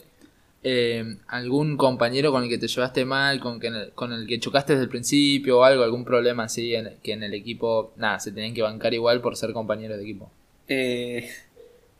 eh, 0.64 1.16
algún 1.28 1.76
compañero 1.76 2.30
con 2.32 2.44
el 2.44 2.48
que 2.48 2.58
te 2.58 2.68
llevaste 2.68 3.04
mal, 3.04 3.40
con, 3.40 3.58
que, 3.58 3.90
con 3.94 4.12
el 4.12 4.26
que 4.26 4.38
chocaste 4.38 4.74
desde 4.74 4.84
el 4.84 4.88
principio 4.90 5.58
o 5.58 5.64
algo, 5.64 5.82
algún 5.82 6.04
problema 6.04 6.44
así, 6.44 6.74
en, 6.74 6.90
que 7.02 7.12
en 7.12 7.22
el 7.24 7.34
equipo, 7.34 7.92
nada, 7.96 8.20
se 8.20 8.30
tenían 8.32 8.54
que 8.54 8.62
bancar 8.62 8.94
igual 8.94 9.20
por 9.20 9.36
ser 9.36 9.52
compañeros 9.52 9.96
de 9.98 10.02
equipo. 10.04 10.30
Eh, 10.68 11.28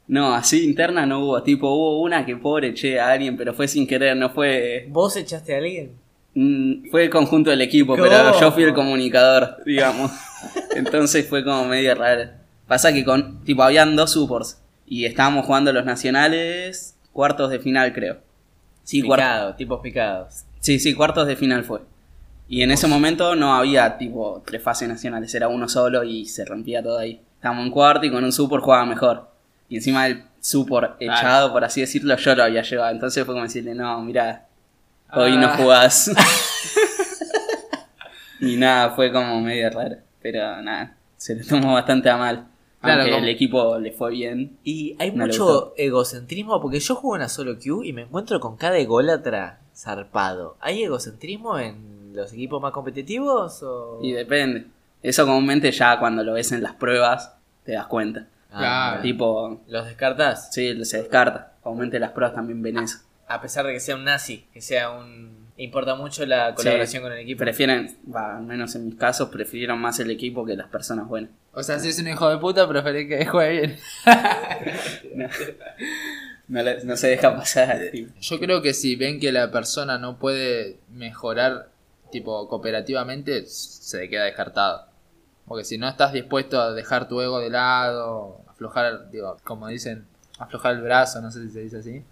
no, 0.07 0.35
así 0.35 0.65
interna 0.65 1.07
no 1.07 1.21
hubo. 1.25 1.43
Tipo, 1.43 1.69
hubo 1.71 2.01
una 2.01 2.25
que 2.27 2.37
pobre 2.37 2.75
che 2.75 3.01
a 3.01 3.11
alguien, 3.13 3.37
pero 3.37 3.55
fue 3.55 3.67
sin 3.69 3.87
querer, 3.87 4.17
no 4.17 4.31
fue. 4.31 4.87
¿Vos 4.91 5.17
echaste 5.17 5.55
a 5.55 5.59
alguien? 5.59 5.93
mm, 6.35 6.91
Fue 6.91 7.05
el 7.05 7.11
conjunto 7.11 7.51
del 7.51 7.61
equipo, 7.63 7.95
¿Cómo? 7.97 8.05
pero 8.05 8.39
yo 8.39 8.53
fui 8.53 8.63
el 8.65 8.75
comunicador, 8.75 9.57
digamos. 9.65 10.11
Entonces 10.77 11.27
fue 11.29 11.45
como 11.45 11.67
medio 11.67 11.95
raro. 11.95 12.31
Pasa 12.67 12.93
que 12.93 13.05
con. 13.05 13.43
Tipo, 13.45 13.63
habían 13.63 13.97
dos 13.97 14.13
supports. 14.13 14.61
Y 14.87 15.05
estábamos 15.05 15.47
jugando 15.47 15.73
los 15.73 15.85
nacionales. 15.85 16.97
Cuartos 17.13 17.51
de 17.51 17.59
final, 17.59 17.93
creo. 17.93 18.19
Sí, 18.85 19.03
cuartos. 19.03 19.27
Picado, 19.29 19.55
tipos 19.55 19.81
picados. 19.81 20.45
Sí, 20.61 20.79
sí, 20.79 20.95
cuartos 20.95 21.27
de 21.27 21.37
final 21.37 21.65
fue. 21.65 21.81
Y 22.49 22.63
en 22.63 22.71
ese 22.71 22.87
momento 22.87 23.35
no 23.35 23.55
había 23.55 23.97
tipo 23.97 24.43
tres 24.45 24.63
fases 24.63 24.89
nacionales, 24.89 25.35
era 25.35 25.49
uno 25.49 25.69
solo 25.69 26.05
y 26.05 26.27
se 26.27 26.45
rompía 26.45 26.83
todo 26.83 26.99
ahí. 26.99 27.21
Estábamos 27.37 27.67
en 27.67 27.73
cuarto 27.73 28.07
y 28.07 28.11
con 28.11 28.23
un 28.25 28.33
support 28.33 28.63
jugaba 28.63 28.85
mejor. 28.85 29.31
Y 29.69 29.77
encima 29.77 30.07
el 30.07 30.25
support 30.41 31.01
echado, 31.01 31.53
por 31.53 31.65
así 31.65 31.81
decirlo, 31.81 32.17
yo 32.17 32.35
lo 32.35 32.45
había 32.45 32.63
llevado. 32.63 32.93
Entonces 32.93 33.25
fue 33.25 33.35
como 33.35 33.45
decirle, 33.45 33.75
no, 33.75 34.01
mira, 34.03 34.47
hoy 35.13 35.37
no 35.37 35.47
Ah. 35.47 35.57
jugás. 35.57 36.11
y 38.41 38.57
nada, 38.57 38.91
fue 38.91 39.13
como 39.13 39.41
medio 39.41 39.71
raro. 39.71 39.97
Pero 40.21 40.61
nada, 40.63 40.95
se 41.17 41.35
lo 41.37 41.45
tomó 41.45 41.75
bastante 41.75 42.11
a 42.11 42.17
mal. 42.17 42.47
Claro, 42.83 43.01
aunque 43.03 43.13
como- 43.13 43.25
el 43.25 43.31
equipo 43.31 43.79
le 43.79 43.93
fue 43.93 44.11
bien. 44.11 44.59
Y 44.65 44.97
hay 44.99 45.13
No 45.13 45.27
mucho 45.27 45.73
egocentrismo 45.77 46.61
porque 46.61 46.81
yo 46.81 46.95
juego 46.97 47.17
en 47.17 47.21
una 47.23 47.29
solo 47.29 47.59
queue 47.59 47.87
y 47.87 47.93
me 47.93 48.03
encuentro 48.03 48.39
con 48.41 48.57
cada 48.57 48.77
ególatra 48.79 49.61
zarpado. 49.75 50.57
¿Hay 50.61 50.83
egocentrismo 50.83 51.59
en 51.59 52.13
los 52.15 52.33
equipos 52.33 52.61
más 52.61 52.73
competitivos? 52.73 53.63
O... 53.63 53.99
Y 54.03 54.13
depende. 54.13 54.67
Eso 55.03 55.25
comúnmente 55.27 55.71
ya 55.73 55.99
cuando 55.99 56.23
lo 56.25 56.35
ves 56.35 56.53
en 56.53 56.63
las 56.63 56.75
pruebas 56.75 57.35
te 57.65 57.73
das 57.73 57.87
cuenta. 57.87 58.27
Ah, 58.51 58.59
Claro. 58.59 59.03
Tipo, 59.03 59.61
¿Los 59.69 59.87
descartás? 59.87 60.53
Sí, 60.53 60.85
se 60.85 60.99
descarta. 60.99 61.53
Comúnmente 61.63 61.99
las 61.99 62.11
pruebas 62.11 62.35
también 62.35 62.61
ven 62.63 62.79
eso. 62.79 62.99
A 63.29 63.41
pesar 63.41 63.65
de 63.67 63.73
que 63.73 63.81
sea 63.81 63.95
un 63.97 64.05
nazi, 64.05 64.45
que 64.53 64.61
sea 64.61 64.91
un... 64.91 65.42
Importa 65.63 65.95
mucho 65.95 66.27
la 66.27 66.55
colaboración 66.55 67.03
con 67.03 67.13
el 67.13 67.19
equipo. 67.21 67.39
Prefieren, 67.39 67.97
va, 68.15 68.37
al 68.39 68.43
menos 68.45 68.75
en 68.75 68.87
mis 68.87 68.95
casos, 68.97 69.29
prefirieron 69.29 69.79
más 69.79 69.99
el 70.01 70.11
equipo 70.11 70.45
que 70.45 70.57
las 70.57 70.69
personas 70.69 71.07
buenas. 71.07 71.31
O 71.53 71.63
sea, 71.63 71.79
si 71.79 71.89
es 71.91 71.99
un 72.01 72.09
hijo 72.09 72.29
de 72.29 72.39
puta, 72.39 72.67
preferís 72.69 73.09
que 73.09 73.25
juegue 73.27 73.61
bien. 73.61 73.77
No, 75.15 75.29
no, 76.49 76.63
le- 76.63 76.85
no 76.85 76.97
se 76.97 77.09
deja 77.09 77.35
pasar. 77.37 77.79
tipo. 77.93 78.13
Yo 78.21 78.39
creo 78.41 78.63
que 78.63 78.75
si 78.75 78.97
ven 78.97 79.21
que 79.21 79.33
la 79.33 79.51
persona 79.51 79.99
no 79.99 80.19
puede 80.19 80.79
mejorar, 80.91 81.69
tipo, 82.11 82.49
cooperativamente, 82.49 83.47
se 83.47 84.09
queda 84.09 84.25
descartado. 84.25 84.87
Porque 85.47 85.65
si 85.65 85.79
no 85.79 85.89
estás 85.89 86.13
dispuesto 86.13 86.61
a 86.61 86.73
dejar 86.73 87.09
tu 87.09 87.21
ego 87.21 87.41
de 87.41 87.51
lado, 87.51 88.41
aflojar, 88.49 89.11
digo, 89.11 89.37
como 89.45 89.69
dicen, 89.69 90.07
aflojar 90.39 90.75
el 90.77 90.83
brazo, 90.83 91.21
no 91.21 91.31
sé 91.31 91.43
si 91.47 91.51
se 91.51 91.61
dice 91.61 91.79
así. 91.79 92.03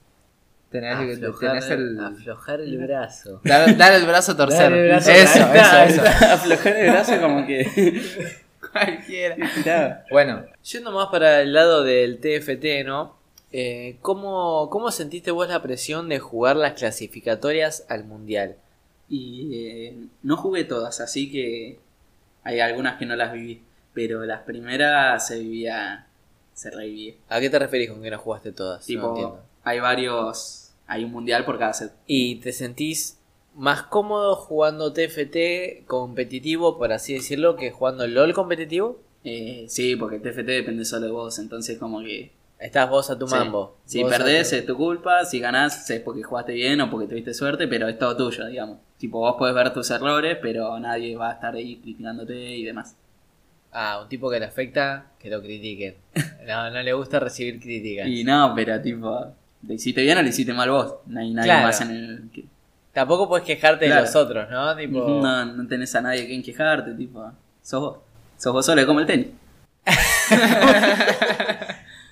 Tenés, 0.70 0.96
que- 1.18 1.26
Aflojar, 1.26 1.50
tenés 1.50 1.70
el... 1.70 2.00
aflojar 2.00 2.60
el 2.60 2.78
brazo. 2.78 3.40
Dar, 3.44 3.76
dar 3.76 3.92
el 3.92 4.06
brazo 4.06 4.32
a 4.32 4.36
torcer. 4.36 4.58
Dar 4.70 4.72
el 4.72 4.88
brazo, 4.88 5.10
eso, 5.10 5.38
eso, 5.52 5.82
eso. 5.82 6.02
Aflojar 6.26 6.76
el 6.76 6.90
brazo 6.92 7.20
como 7.20 7.46
que... 7.46 8.00
Cualquiera. 8.72 9.36
Claro. 9.64 9.96
Bueno, 10.10 10.44
Yendo 10.70 10.92
más 10.92 11.08
para 11.08 11.40
el 11.42 11.52
lado 11.52 11.82
del 11.82 12.18
TFT, 12.20 12.86
¿no? 12.86 13.16
Eh, 13.52 13.96
¿cómo, 14.00 14.68
¿Cómo 14.70 14.92
sentiste 14.92 15.32
vos 15.32 15.48
la 15.48 15.60
presión 15.60 16.08
de 16.08 16.20
jugar 16.20 16.54
las 16.54 16.74
clasificatorias 16.74 17.84
al 17.88 18.04
mundial? 18.04 18.54
Y 19.08 19.50
eh, 19.54 19.96
no 20.22 20.36
jugué 20.36 20.62
todas, 20.62 21.00
así 21.00 21.32
que 21.32 21.80
hay 22.44 22.60
algunas 22.60 22.96
que 22.96 23.06
no 23.06 23.16
las 23.16 23.32
viví. 23.32 23.60
Pero 23.92 24.24
las 24.24 24.42
primeras 24.42 25.26
se 25.26 25.40
vivía, 25.40 26.06
se 26.54 26.70
revivía. 26.70 27.14
¿A 27.28 27.40
qué 27.40 27.50
te 27.50 27.58
referís 27.58 27.90
con 27.90 28.00
que 28.00 28.10
no 28.10 28.18
jugaste 28.18 28.52
todas? 28.52 28.82
No 28.82 28.86
Tipo, 28.86 29.08
entiendo. 29.08 29.42
hay 29.64 29.80
varios, 29.80 30.59
hay 30.90 31.04
un 31.04 31.12
mundial 31.12 31.44
por 31.44 31.58
cada 31.58 31.72
set. 31.72 31.92
¿Y 32.06 32.36
te 32.36 32.52
sentís 32.52 33.18
más 33.54 33.82
cómodo 33.84 34.34
jugando 34.36 34.92
TFT 34.92 35.86
competitivo, 35.86 36.78
por 36.78 36.92
así 36.92 37.14
decirlo, 37.14 37.56
que 37.56 37.70
jugando 37.70 38.06
LOL 38.06 38.32
competitivo? 38.34 39.00
Eh, 39.24 39.66
sí, 39.68 39.96
porque 39.96 40.18
TFT 40.18 40.46
depende 40.46 40.84
solo 40.84 41.06
de 41.06 41.12
vos, 41.12 41.38
entonces 41.38 41.78
como 41.78 42.00
que... 42.00 42.32
Estás 42.58 42.90
vos 42.90 43.08
a 43.08 43.18
tu 43.18 43.26
sí. 43.26 43.34
mambo. 43.34 43.76
Si 43.86 44.04
perdés 44.04 44.50
tu- 44.50 44.56
es 44.56 44.66
tu 44.66 44.76
culpa, 44.76 45.24
si 45.24 45.40
ganás 45.40 45.88
es 45.88 46.00
porque 46.00 46.22
jugaste 46.22 46.52
bien 46.52 46.80
o 46.82 46.90
porque 46.90 47.06
tuviste 47.06 47.32
suerte, 47.32 47.66
pero 47.68 47.88
es 47.88 47.98
todo 47.98 48.14
tuyo, 48.16 48.46
digamos. 48.46 48.78
Tipo, 48.98 49.18
vos 49.20 49.36
podés 49.38 49.54
ver 49.54 49.72
tus 49.72 49.90
errores, 49.90 50.36
pero 50.42 50.78
nadie 50.78 51.16
va 51.16 51.30
a 51.30 51.32
estar 51.34 51.54
ahí 51.54 51.76
criticándote 51.76 52.34
y 52.56 52.64
demás. 52.64 52.96
Ah, 53.72 54.00
un 54.02 54.08
tipo 54.10 54.28
que 54.30 54.38
le 54.40 54.46
afecta, 54.46 55.12
que 55.18 55.30
lo 55.30 55.40
critiquen. 55.40 55.94
No, 56.46 56.70
no 56.70 56.82
le 56.82 56.92
gusta 56.94 57.20
recibir 57.20 57.60
críticas. 57.60 58.08
Y 58.08 58.24
no, 58.24 58.52
pero 58.56 58.80
tipo, 58.82 59.32
¿le 59.66 59.74
hiciste 59.74 60.02
bien 60.02 60.18
o 60.18 60.22
le 60.22 60.28
hiciste 60.30 60.52
mal 60.52 60.70
vos? 60.70 60.94
No 61.06 61.20
hay 61.20 61.30
nadie 61.32 61.46
Claro. 61.48 61.66
más 61.66 61.80
en 61.80 61.90
el... 61.90 62.30
que- 62.32 62.44
Tampoco 62.92 63.28
puedes 63.28 63.46
quejarte 63.46 63.86
Claro. 63.86 64.00
de 64.02 64.06
los 64.06 64.16
otros, 64.16 64.50
¿no? 64.50 64.76
Tipo... 64.76 64.98
No, 65.22 65.44
no 65.44 65.66
tenés 65.68 65.94
a 65.94 66.00
nadie 66.00 66.22
a 66.22 66.26
quien 66.26 66.42
quejarte, 66.42 66.92
tipo, 66.94 67.30
sos 67.62 67.80
vos. 67.80 67.98
Sos 68.36 68.52
vos 68.52 68.66
solo, 68.66 68.80
es 68.80 68.86
como 68.86 69.00
el 69.00 69.06
tenis. 69.06 69.28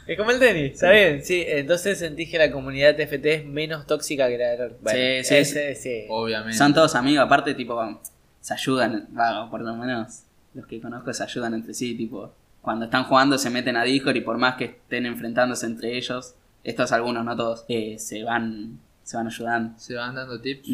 Es 0.07 0.17
como 0.17 0.31
el 0.31 0.39
tenis, 0.39 0.73
está 0.73 0.91
bien. 0.91 1.23
Sí, 1.23 1.45
entonces 1.47 1.99
sentís 1.99 2.31
que 2.31 2.39
la 2.39 2.51
comunidad 2.51 2.97
TFT 2.97 3.27
es 3.27 3.45
menos 3.45 3.87
tóxica 3.87 4.27
que 4.29 4.39
la 4.39 4.47
de. 4.57 4.69
Bueno, 4.81 4.99
Sí, 4.99 5.25
sí, 5.25 5.35
ese- 5.35 5.75
sí. 5.75 6.05
obviamente. 6.09 6.57
Son 6.57 6.73
todos 6.73 6.95
amigos, 6.95 7.27
aparte, 7.27 7.53
tipo, 7.55 8.01
se 8.41 8.55
ayudan, 8.55 9.07
va, 9.15 9.51
por 9.51 9.61
lo 9.61 9.75
menos 9.77 10.23
los 10.55 10.67
que 10.67 10.81
conozco 10.81 11.13
se 11.13 11.23
ayudan 11.25 11.53
entre 11.53 11.75
sí, 11.75 11.95
tipo, 11.95 12.33
cuando 12.63 12.87
están 12.87 13.05
jugando 13.05 13.37
se 13.37 13.51
meten 13.51 13.77
a 13.77 13.83
Discord 13.83 14.17
y 14.17 14.23
por 14.23 14.39
más 14.39 14.55
que 14.55 14.65
estén 14.65 15.05
enfrentándose 15.05 15.67
entre 15.67 15.95
ellos, 15.99 16.35
estos 16.65 16.93
algunos, 16.93 17.25
no 17.25 17.37
todos, 17.37 17.65
eh, 17.69 17.99
se 17.99 18.25
van 18.25 18.81
se 19.03 19.17
van 19.17 19.27
ayudando. 19.27 19.79
Se 19.79 19.95
van 19.95 20.15
dando 20.15 20.39
tips. 20.39 20.69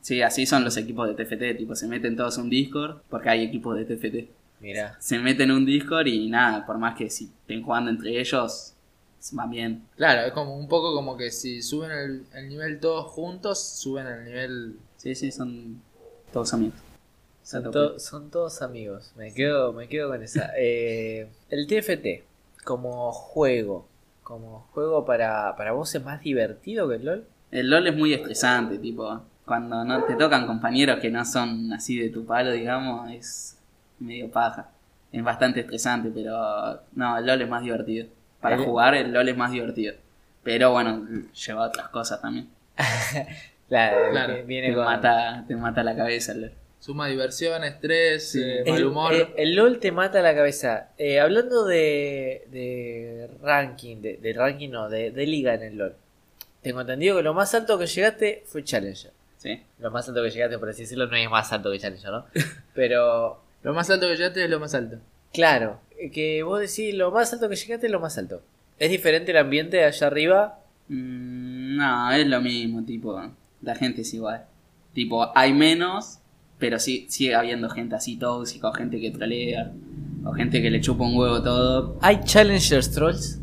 Sí, 0.00 0.22
así 0.22 0.46
son 0.46 0.62
los 0.62 0.76
equipos 0.76 1.08
de 1.08 1.14
TFT, 1.24 1.56
tipo, 1.58 1.74
se 1.74 1.88
meten 1.88 2.14
todos 2.16 2.38
a 2.38 2.40
un 2.42 2.48
Discord 2.48 3.02
porque 3.10 3.28
hay 3.30 3.42
equipos 3.44 3.76
de 3.76 3.84
TFT. 3.84 4.30
Mira. 4.60 4.96
Se 5.00 5.18
meten 5.18 5.50
en 5.50 5.56
un 5.56 5.66
Discord 5.66 6.06
y 6.06 6.28
nada, 6.28 6.64
por 6.66 6.78
más 6.78 6.96
que 6.96 7.10
si 7.10 7.24
estén 7.24 7.62
jugando 7.64 7.90
entre 7.90 8.20
ellos, 8.20 8.74
van 9.32 9.50
bien. 9.50 9.82
Claro, 9.96 10.24
es 10.26 10.32
como 10.32 10.56
un 10.56 10.68
poco 10.68 10.94
como 10.94 11.16
que 11.16 11.32
si 11.32 11.62
suben 11.62 11.90
el, 11.90 12.26
el 12.34 12.48
nivel 12.48 12.78
todos 12.78 13.06
juntos, 13.06 13.60
suben 13.60 14.06
el 14.06 14.24
nivel... 14.24 14.76
Sí, 14.96 15.14
sí, 15.16 15.32
son 15.32 15.82
todos 16.32 16.54
amigos. 16.54 16.78
Son, 17.42 17.70
to- 17.72 17.98
son 17.98 18.30
todos 18.30 18.62
amigos. 18.62 19.10
Me 19.16 19.34
quedo, 19.34 19.72
me 19.72 19.88
quedo 19.88 20.10
con 20.10 20.22
esa. 20.22 20.52
Eh, 20.56 21.26
el 21.48 21.66
TFT, 21.66 22.22
como 22.64 23.10
juego. 23.10 23.88
Como 24.22 24.68
juego 24.72 25.04
para, 25.04 25.56
para 25.56 25.72
vos 25.72 25.94
es 25.94 26.04
más 26.04 26.20
divertido 26.20 26.88
que 26.88 26.96
el 26.96 27.04
LOL. 27.04 27.24
El 27.50 27.68
LOL 27.70 27.86
es 27.88 27.96
muy 27.96 28.12
estresante, 28.14 28.78
tipo, 28.78 29.22
cuando 29.44 29.84
no 29.84 30.04
te 30.04 30.14
tocan 30.14 30.46
compañeros 30.46 31.00
que 31.00 31.10
no 31.10 31.24
son 31.24 31.72
así 31.72 31.98
de 31.98 32.10
tu 32.10 32.24
palo, 32.24 32.52
digamos, 32.52 33.10
es 33.10 33.58
medio 33.98 34.30
paja. 34.30 34.68
Es 35.10 35.24
bastante 35.24 35.60
estresante, 35.60 36.10
pero 36.14 36.80
no, 36.94 37.18
el 37.18 37.26
LOL 37.26 37.42
es 37.42 37.48
más 37.48 37.62
divertido. 37.62 38.06
Para 38.40 38.54
El- 38.56 38.64
jugar 38.64 38.94
el 38.94 39.12
LOL 39.12 39.28
es 39.28 39.36
más 39.36 39.50
divertido. 39.50 39.94
Pero 40.44 40.70
bueno, 40.72 41.06
lleva 41.46 41.66
otras 41.66 41.88
cosas 41.88 42.20
también. 42.20 42.48
Claro, 43.68 44.10
Claro. 44.10 44.34
viene 44.46 44.70
Te 44.70 44.74
con. 44.74 44.84
mata, 44.84 45.44
te 45.46 45.54
mata 45.54 45.84
la 45.84 45.94
cabeza 45.94 46.32
el 46.32 46.40
LOL. 46.42 46.52
Suma 46.80 47.06
diversión, 47.08 47.62
estrés, 47.62 48.30
Sí. 48.32 48.42
eh, 48.42 48.64
mal 48.66 48.84
humor. 48.86 49.34
el 49.36 49.54
LOL 49.54 49.78
te 49.78 49.92
mata 49.92 50.22
la 50.22 50.34
cabeza. 50.34 50.88
Eh, 50.98 51.20
hablando 51.20 51.64
de, 51.66 52.46
de 52.50 53.28
ranking, 53.42 53.98
de, 53.98 54.16
de 54.16 54.32
ranking 54.32 54.70
no, 54.70 54.88
de, 54.88 55.10
de 55.10 55.26
liga 55.26 55.54
en 55.54 55.62
el 55.62 55.76
LOL. 55.76 55.94
Tengo 56.62 56.80
entendido 56.80 57.16
que 57.18 57.22
lo 57.22 57.34
más 57.34 57.54
alto 57.54 57.78
que 57.78 57.86
llegaste 57.86 58.42
fue 58.46 58.64
Challenger. 58.64 59.12
Sí. 59.36 59.62
Lo 59.78 59.90
más 59.90 60.08
alto 60.08 60.22
que 60.22 60.30
llegaste, 60.30 60.58
por 60.58 60.68
así 60.70 60.82
decirlo, 60.82 61.06
no 61.06 61.16
es 61.16 61.30
más 61.30 61.52
alto 61.52 61.70
que 61.70 61.78
Challenger, 61.78 62.10
¿no? 62.10 62.24
Pero, 62.74 63.40
Lo 63.62 63.74
más 63.74 63.88
alto 63.90 64.06
que 64.08 64.16
llegaste 64.16 64.44
es 64.44 64.50
lo 64.50 64.58
más 64.60 64.74
alto. 64.74 64.96
claro, 65.32 65.80
que 66.14 66.42
vos 66.42 66.60
decís 66.60 66.94
lo 66.94 67.10
más 67.10 67.30
alto 67.34 67.48
que 67.50 67.56
llegaste 67.56 67.86
es 67.86 67.92
lo 67.92 68.00
más 68.00 68.16
alto. 68.16 68.40
¿Es 68.78 68.90
diferente 68.90 69.32
el 69.32 69.36
ambiente 69.36 69.84
allá 69.84 70.06
arriba? 70.06 70.60
Mm, 70.88 71.76
no, 71.76 72.10
es 72.12 72.26
lo 72.26 72.40
mismo, 72.40 72.82
tipo, 72.84 73.20
la 73.60 73.74
gente 73.74 74.00
es 74.00 74.14
igual. 74.14 74.46
Tipo, 74.94 75.30
hay 75.36 75.52
menos, 75.52 76.19
pero 76.60 76.78
sí 76.78 77.06
sigue 77.08 77.34
habiendo 77.34 77.68
gente 77.70 77.96
así 77.96 78.16
tóxica, 78.16 78.68
o 78.68 78.72
gente 78.72 79.00
que 79.00 79.10
trolea, 79.10 79.72
o 80.24 80.32
gente 80.32 80.62
que 80.62 80.70
le 80.70 80.80
chupa 80.80 81.02
un 81.04 81.16
huevo 81.16 81.42
todo. 81.42 81.98
¿Hay 82.02 82.20
Challengers 82.22 82.92
Trolls? 82.92 83.40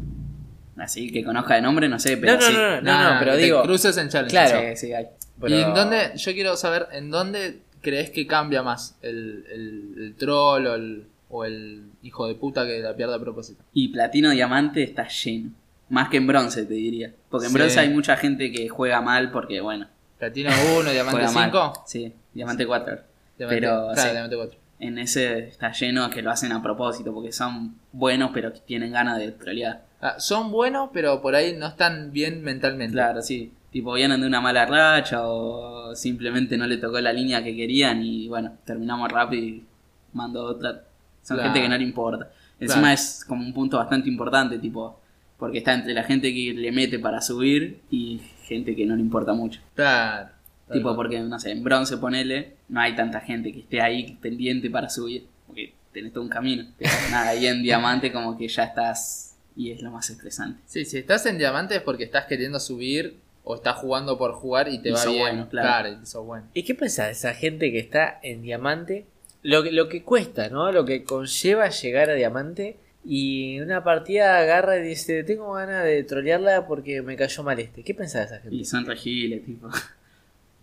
Así 0.77 1.11
que 1.11 1.23
conozca 1.23 1.55
de 1.55 1.61
nombre, 1.61 1.89
no 1.89 1.99
sé, 1.99 2.17
pero 2.17 2.33
no, 2.33 2.39
no, 2.39 2.45
sí. 2.47 2.53
no, 2.53 2.81
no, 2.81 3.13
no, 3.13 3.19
pero 3.19 3.31
te 3.33 3.37
digo. 3.39 3.63
Cruces 3.63 3.97
en 3.97 4.09
challenge. 4.09 4.31
Claro. 4.31 4.59
Sí, 4.75 4.87
sí, 4.87 4.93
hay. 4.93 5.07
pero- 5.41 5.55
¿Y 5.55 5.61
en 5.61 5.73
dónde? 5.73 6.11
Yo 6.15 6.33
quiero 6.33 6.55
saber, 6.55 6.87
¿en 6.93 7.09
dónde 7.09 7.61
crees 7.81 8.11
que 8.11 8.27
cambia 8.27 8.61
más? 8.61 8.95
¿El, 9.01 9.43
el, 9.51 9.93
el 9.97 10.15
troll 10.15 10.67
o 10.67 10.75
el, 10.75 11.07
o 11.29 11.45
el 11.45 11.83
hijo 12.03 12.27
de 12.27 12.35
puta 12.35 12.65
que 12.67 12.79
la 12.79 12.95
pierde 12.95 13.15
a 13.15 13.19
propósito? 13.19 13.63
Y 13.73 13.87
platino 13.87 14.29
diamante 14.29 14.83
está 14.83 15.07
lleno. 15.07 15.49
Más 15.89 16.09
que 16.09 16.17
en 16.17 16.27
bronce, 16.27 16.65
te 16.65 16.73
diría. 16.75 17.11
Porque 17.29 17.47
en 17.47 17.51
Sí. 17.53 17.57
bronce 17.57 17.79
hay 17.79 17.89
mucha 17.89 18.15
gente 18.17 18.51
que 18.51 18.69
juega 18.69 19.01
mal 19.01 19.31
porque, 19.31 19.61
bueno, 19.61 19.87
Platino 20.19 20.49
1, 20.79 20.91
Diamante 20.91 21.11
juega 21.11 21.31
mal. 21.31 21.51
5. 21.51 21.83
Sí, 21.87 22.11
diamante 22.33 22.65
4. 22.67 22.97
Pero, 23.37 23.89
claro, 23.93 23.95
sí. 23.95 24.09
Diamante 24.11 24.35
4. 24.35 24.59
En 24.79 24.97
ese 24.99 25.39
está 25.47 25.71
lleno 25.71 26.09
que 26.09 26.21
lo 26.21 26.29
hacen 26.31 26.51
a 26.51 26.61
propósito 26.61 27.11
porque 27.13 27.31
son 27.31 27.75
buenos 27.91 28.29
pero 28.33 28.51
tienen 28.53 28.91
ganas 28.91 29.17
de 29.17 29.31
trolear. 29.31 29.85
Ah, 30.01 30.19
son 30.19 30.51
buenos, 30.51 30.91
pero 30.93 31.21
por 31.21 31.33
ahí 31.33 31.55
no 31.57 31.65
están 31.67 32.11
bien 32.11 32.43
mentalmente. 32.43 32.93
Claro, 32.93 33.21
sí. 33.23 33.51
Tipo, 33.71 33.93
vienen 33.93 34.21
de 34.21 34.27
una 34.27 34.39
mala 34.39 34.65
racha 34.65 35.27
o 35.27 35.95
simplemente 35.95 36.57
no 36.57 36.67
le 36.67 36.77
tocó 36.77 36.99
la 37.01 37.11
línea 37.11 37.43
que 37.43 37.55
querían 37.55 38.03
y 38.03 38.27
bueno, 38.27 38.53
terminamos 38.65 39.11
rápido 39.11 39.43
y 39.43 39.65
mando 40.13 40.43
otra. 40.43 40.83
Son 41.23 41.37
Claro. 41.37 41.43
gente 41.51 41.61
que 41.61 41.69
no 41.69 41.77
le 41.77 41.83
importa. 41.83 42.29
Encima 42.59 42.81
Claro. 42.81 42.93
es 42.93 43.25
como 43.27 43.43
un 43.43 43.53
punto 43.53 43.77
bastante 43.77 44.07
importante, 44.09 44.59
tipo, 44.59 44.99
porque 45.37 45.57
está 45.59 45.73
entre 45.73 45.93
la 45.93 46.03
gente 46.03 46.33
que 46.33 46.53
le 46.53 46.71
mete 46.71 46.99
para 46.99 47.19
subir 47.21 47.81
y 47.91 48.21
gente 48.43 48.75
que 48.75 48.85
no 48.85 48.95
le 48.95 49.01
importa 49.01 49.33
mucho. 49.33 49.59
Claro. 49.75 50.29
Tipo, 50.71 50.95
porque, 50.95 51.19
no 51.19 51.39
sé, 51.39 51.51
en 51.51 51.63
bronce 51.63 51.97
ponele, 51.97 52.55
no 52.67 52.81
hay 52.81 52.95
tanta 52.95 53.21
gente 53.21 53.53
que 53.53 53.59
esté 53.59 53.81
ahí 53.81 54.17
pendiente 54.21 54.69
para 54.69 54.89
subir, 54.89 55.25
porque 55.47 55.73
tenés 55.93 56.11
todo 56.11 56.23
un 56.23 56.29
camino. 56.29 56.65
Pero 56.77 56.91
nada, 57.11 57.29
ahí 57.29 57.47
en 57.47 57.63
diamante 57.63 58.11
como 58.11 58.37
que 58.37 58.47
ya 58.47 58.63
estás 58.65 59.35
y 59.55 59.71
es 59.71 59.81
lo 59.81 59.91
más 59.91 60.09
estresante. 60.09 60.59
Sí, 60.65 60.85
si 60.85 60.99
estás 60.99 61.25
en 61.25 61.37
diamante 61.37 61.75
es 61.75 61.81
porque 61.81 62.03
estás 62.03 62.25
queriendo 62.25 62.59
subir 62.59 63.17
o 63.43 63.55
estás 63.55 63.77
jugando 63.77 64.17
por 64.17 64.33
jugar 64.33 64.67
y 64.67 64.79
te 64.79 64.89
Y 64.89 64.91
va 64.91 65.05
bien. 65.05 65.19
bueno, 65.19 65.49
claro. 65.49 65.89
y 65.89 66.05
sos 66.05 66.25
bueno. 66.25 66.45
¿Y 66.53 66.63
qué 66.63 66.75
pensás 66.75 67.07
de 67.07 67.11
esa 67.13 67.33
gente 67.33 67.71
que 67.71 67.79
está 67.79 68.19
en 68.21 68.41
diamante? 68.43 69.05
Lo 69.41 69.63
que, 69.63 69.71
lo 69.71 69.87
que 69.89 70.03
cuesta, 70.03 70.49
¿no? 70.49 70.71
Lo 70.71 70.85
que 70.85 71.03
conlleva 71.03 71.69
llegar 71.69 72.09
a 72.09 72.13
diamante. 72.13 72.77
Y 73.03 73.55
en 73.55 73.63
una 73.63 73.83
partida 73.85 74.37
agarra 74.37 74.77
y 74.77 74.83
dice, 74.83 75.23
tengo 75.23 75.53
ganas 75.53 75.85
de 75.85 76.03
trolearla 76.03 76.67
porque 76.67 77.01
me 77.01 77.15
cayó 77.15 77.41
mal 77.41 77.57
este. 77.57 77.83
¿Qué 77.83 77.93
pensás 77.93 78.29
de 78.29 78.35
esa 78.35 78.43
gente? 78.43 78.55
Y 78.55 78.65
son 78.65 78.85
regiles, 78.85 79.45
tipo. 79.45 79.69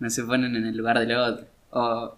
No 0.04 0.10
se 0.10 0.22
ponen 0.22 0.54
en 0.54 0.66
el 0.66 0.76
lugar 0.76 0.98
del 0.98 1.16
otro. 1.16 1.46
O. 1.70 2.14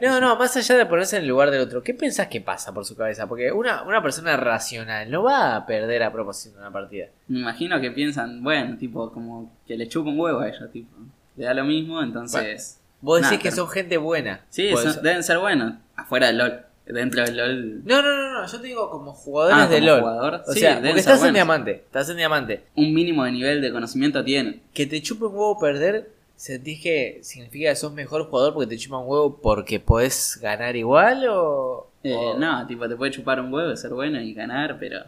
No, 0.00 0.20
no, 0.22 0.36
más 0.36 0.56
allá 0.56 0.74
de 0.78 0.86
ponerse 0.86 1.16
en 1.18 1.22
el 1.24 1.28
lugar 1.28 1.50
del 1.50 1.60
otro, 1.60 1.82
¿qué 1.82 1.92
pensás 1.92 2.28
que 2.28 2.40
pasa 2.40 2.72
por 2.72 2.86
su 2.86 2.96
cabeza? 2.96 3.26
Porque 3.28 3.52
una, 3.52 3.82
una 3.82 4.02
persona 4.02 4.34
racional 4.38 5.10
no 5.10 5.22
va 5.22 5.54
a 5.54 5.66
perder 5.66 6.02
a 6.02 6.10
propósito 6.10 6.58
una 6.58 6.72
partida. 6.72 7.08
Me 7.28 7.40
imagino 7.40 7.78
que 7.78 7.90
piensan, 7.90 8.42
bueno, 8.42 8.78
tipo, 8.78 9.12
como 9.12 9.52
que 9.66 9.76
le 9.76 9.86
chupa 9.86 10.08
un 10.08 10.18
huevo 10.18 10.40
a 10.40 10.48
ellos, 10.48 10.72
tipo. 10.72 10.88
Le 11.36 11.44
da 11.44 11.52
lo 11.52 11.64
mismo, 11.64 12.02
entonces. 12.02 12.80
Vos 13.02 13.18
decís 13.18 13.32
Nada, 13.32 13.42
que 13.42 13.50
pero- 13.50 13.56
son 13.56 13.68
gente 13.68 13.96
buena. 13.98 14.40
Sí, 14.48 14.70
son- 14.72 15.02
deben 15.02 15.22
ser 15.22 15.38
buenos. 15.38 15.74
Afuera 15.94 16.28
del 16.28 16.38
LOL. 16.38 16.60
Dentro 16.86 17.22
del 17.24 17.36
LOL. 17.36 17.84
No, 17.84 18.00
no, 18.00 18.16
no, 18.16 18.32
no, 18.40 18.46
yo 18.46 18.60
te 18.60 18.66
digo 18.66 18.90
como 18.90 19.12
jugadores 19.12 19.58
Ah, 19.58 19.66
de 19.68 19.76
como 19.80 19.86
LOL. 19.90 20.00
jugador. 20.00 20.42
O 20.48 20.52
Sí, 20.52 20.60
sea, 20.60 20.76
porque 20.80 20.98
estás 21.00 21.22
en 21.22 21.34
diamante, 21.34 21.72
estás 21.84 22.08
en 22.08 22.16
diamante. 22.16 22.64
Un 22.76 22.94
mínimo 22.94 23.24
de 23.24 23.32
nivel 23.32 23.60
de 23.60 23.70
conocimiento 23.72 24.24
tienen. 24.24 24.62
Que 24.72 24.86
te 24.86 25.02
chupe 25.02 25.26
un 25.26 25.32
huevo 25.34 25.58
perder, 25.58 26.10
¿sentís 26.36 26.82
que 26.82 27.18
significa 27.22 27.70
que 27.70 27.76
sos 27.76 27.92
mejor 27.92 28.28
jugador 28.28 28.54
porque 28.54 28.68
te 28.68 28.78
chupa 28.78 28.98
un 28.98 29.08
huevo 29.08 29.38
porque 29.42 29.80
podés 29.80 30.38
ganar 30.40 30.76
igual 30.76 31.26
o...? 31.28 31.90
Eh, 32.02 32.14
o- 32.14 32.38
No, 32.38 32.66
tipo, 32.66 32.88
te 32.88 32.94
puede 32.96 33.10
chupar 33.10 33.40
un 33.40 33.52
huevo, 33.52 33.74
ser 33.76 33.92
bueno 33.92 34.20
y 34.20 34.32
ganar, 34.34 34.76
pero. 34.78 35.00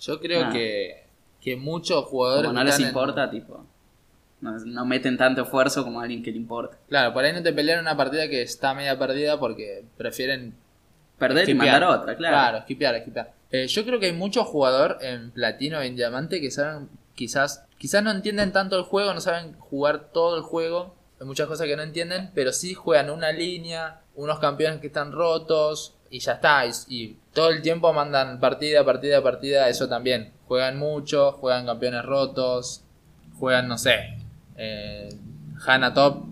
Yo 0.00 0.20
creo 0.20 0.50
que, 0.50 1.04
que 1.40 1.56
muchos 1.56 2.04
jugadores. 2.06 2.48
Como 2.48 2.58
no 2.58 2.64
les 2.64 2.78
en- 2.80 2.86
importa, 2.88 3.30
tipo. 3.30 3.64
No, 4.40 4.58
no 4.58 4.84
meten 4.84 5.16
tanto 5.16 5.42
esfuerzo 5.42 5.84
como 5.84 6.00
a 6.00 6.02
alguien 6.02 6.22
que 6.22 6.30
le 6.30 6.36
importa. 6.36 6.76
Claro, 6.88 7.14
por 7.14 7.24
ahí 7.24 7.32
no 7.32 7.42
te 7.42 7.52
pelean 7.52 7.80
una 7.80 7.96
partida 7.96 8.28
que 8.28 8.42
está 8.42 8.74
media 8.74 8.98
perdida 8.98 9.38
porque 9.38 9.84
prefieren 9.96 10.54
Perder 11.18 11.48
y 11.48 11.52
Esquipear. 11.52 11.80
mandar 11.80 12.00
otra, 12.00 12.16
claro. 12.16 12.34
Claro, 12.34 12.58
esquipear, 12.58 12.94
esquipear. 12.96 13.32
Eh, 13.52 13.68
yo 13.68 13.84
creo 13.86 14.00
que 14.00 14.06
hay 14.06 14.12
muchos 14.12 14.46
jugadores 14.48 14.96
en 15.00 15.30
platino 15.30 15.82
y 15.82 15.86
en 15.86 15.96
diamante 15.96 16.40
que 16.40 16.50
saben, 16.50 16.88
quizás, 17.14 17.63
quizás 17.78 18.02
no 18.02 18.10
entienden 18.10 18.52
tanto 18.52 18.76
el 18.76 18.84
juego, 18.84 19.12
no 19.14 19.20
saben 19.20 19.54
jugar 19.58 20.10
todo 20.12 20.36
el 20.36 20.42
juego. 20.42 20.94
Hay 21.20 21.26
muchas 21.26 21.46
cosas 21.46 21.66
que 21.66 21.76
no 21.76 21.82
entienden, 21.82 22.30
pero 22.34 22.52
sí 22.52 22.74
juegan 22.74 23.10
una 23.10 23.30
línea, 23.32 24.00
unos 24.16 24.38
campeones 24.40 24.80
que 24.80 24.88
están 24.88 25.12
rotos 25.12 25.94
y 26.10 26.18
ya 26.20 26.32
está. 26.32 26.66
Y, 26.66 26.70
y 26.88 27.18
todo 27.32 27.50
el 27.50 27.62
tiempo 27.62 27.92
mandan 27.92 28.40
partida, 28.40 28.84
partida, 28.84 29.22
partida, 29.22 29.68
eso 29.68 29.88
también. 29.88 30.32
Juegan 30.46 30.78
mucho, 30.78 31.32
juegan 31.32 31.66
campeones 31.66 32.04
rotos, 32.04 32.82
juegan, 33.38 33.68
no 33.68 33.78
sé, 33.78 34.18
eh, 34.56 35.08
Hana 35.66 35.94
Top. 35.94 36.24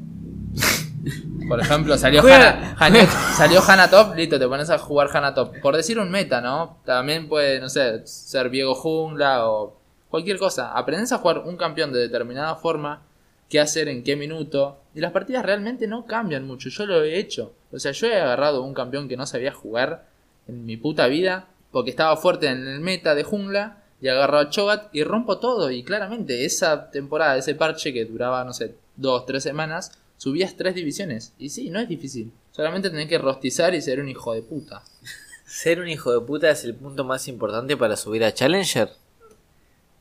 Por 1.49 1.61
ejemplo, 1.61 1.99
salió 1.99 2.21
Hana, 2.23 2.77
Hana- 2.79 3.07
salió 3.37 3.61
Hana 3.67 3.91
Top, 3.91 4.15
listo, 4.15 4.39
te 4.39 4.47
pones 4.47 4.71
a 4.71 4.79
jugar 4.79 5.09
Hana 5.13 5.35
Top. 5.35 5.55
Por 5.61 5.77
decir 5.77 5.99
un 5.99 6.11
meta, 6.11 6.41
¿no? 6.41 6.79
También 6.85 7.29
puede, 7.29 7.61
no 7.61 7.69
sé, 7.69 8.07
ser 8.07 8.49
Viego 8.49 8.75
Jungla 8.75 9.49
o 9.49 9.77
cualquier 10.13 10.39
cosa. 10.39 10.73
Aprendes 10.73 11.11
a 11.11 11.19
jugar 11.19 11.39
un 11.39 11.57
campeón 11.57 11.91
de 11.91 11.99
determinada 11.99 12.55
forma, 12.57 13.03
qué 13.49 13.59
hacer 13.59 13.89
en 13.89 14.05
qué 14.05 14.15
minuto. 14.15 14.79
Y 14.95 15.01
las 15.01 15.11
partidas 15.11 15.43
realmente 15.43 15.87
no 15.87 16.05
cambian 16.05 16.47
mucho. 16.47 16.69
Yo 16.69 16.85
lo 16.85 17.03
he 17.03 17.19
hecho. 17.19 17.55
O 17.73 17.79
sea, 17.79 17.93
yo 17.93 18.09
he 18.09 18.21
agarrado 18.21 18.63
un 18.63 18.75
campeón 18.75 19.09
que 19.09 19.17
no 19.17 19.27
sabía 19.27 19.55
jugar 19.55 20.07
en 20.47 20.67
mi 20.67 20.77
puta 20.77 21.07
vida 21.07 21.49
porque 21.71 21.89
estaba 21.89 22.15
fuerte 22.19 22.49
en 22.49 22.69
el 22.69 22.81
meta 22.81 23.15
de 23.15 23.25
jungla 23.25 23.85
y 24.03 24.09
agarro 24.09 24.39
a 24.39 24.51
Chogat 24.51 24.95
y 24.95 25.03
rompo 25.03 25.39
todo. 25.39 25.71
Y 25.71 25.83
claramente 25.83 26.45
esa 26.45 26.91
temporada, 26.91 27.39
ese 27.39 27.55
parche 27.55 27.95
que 27.95 28.05
duraba, 28.05 28.45
no 28.45 28.53
sé, 28.53 28.75
dos, 28.97 29.25
tres 29.25 29.43
semanas, 29.43 29.93
subías 30.19 30.59
tres 30.59 30.75
divisiones. 30.75 31.33
Y 31.39 31.49
sí, 31.49 31.71
no 31.71 31.81
es 31.81 31.89
difícil. 31.89 32.31
Solamente 32.51 32.91
tenés 32.91 33.09
que 33.09 33.17
rostizar 33.17 33.75
y 33.75 33.81
ser 33.81 33.99
un 33.99 34.11
hijo 34.11 34.35
de 34.35 34.43
puta. 34.43 34.83
¿Ser 35.47 35.81
un 35.81 35.89
hijo 35.89 36.13
de 36.13 36.21
puta 36.21 36.51
es 36.51 36.65
el 36.65 36.75
punto 36.75 37.03
más 37.03 37.29
importante 37.29 37.79
para 37.79 37.97
subir 37.97 38.25
a 38.25 38.35
Challenger? 38.35 38.91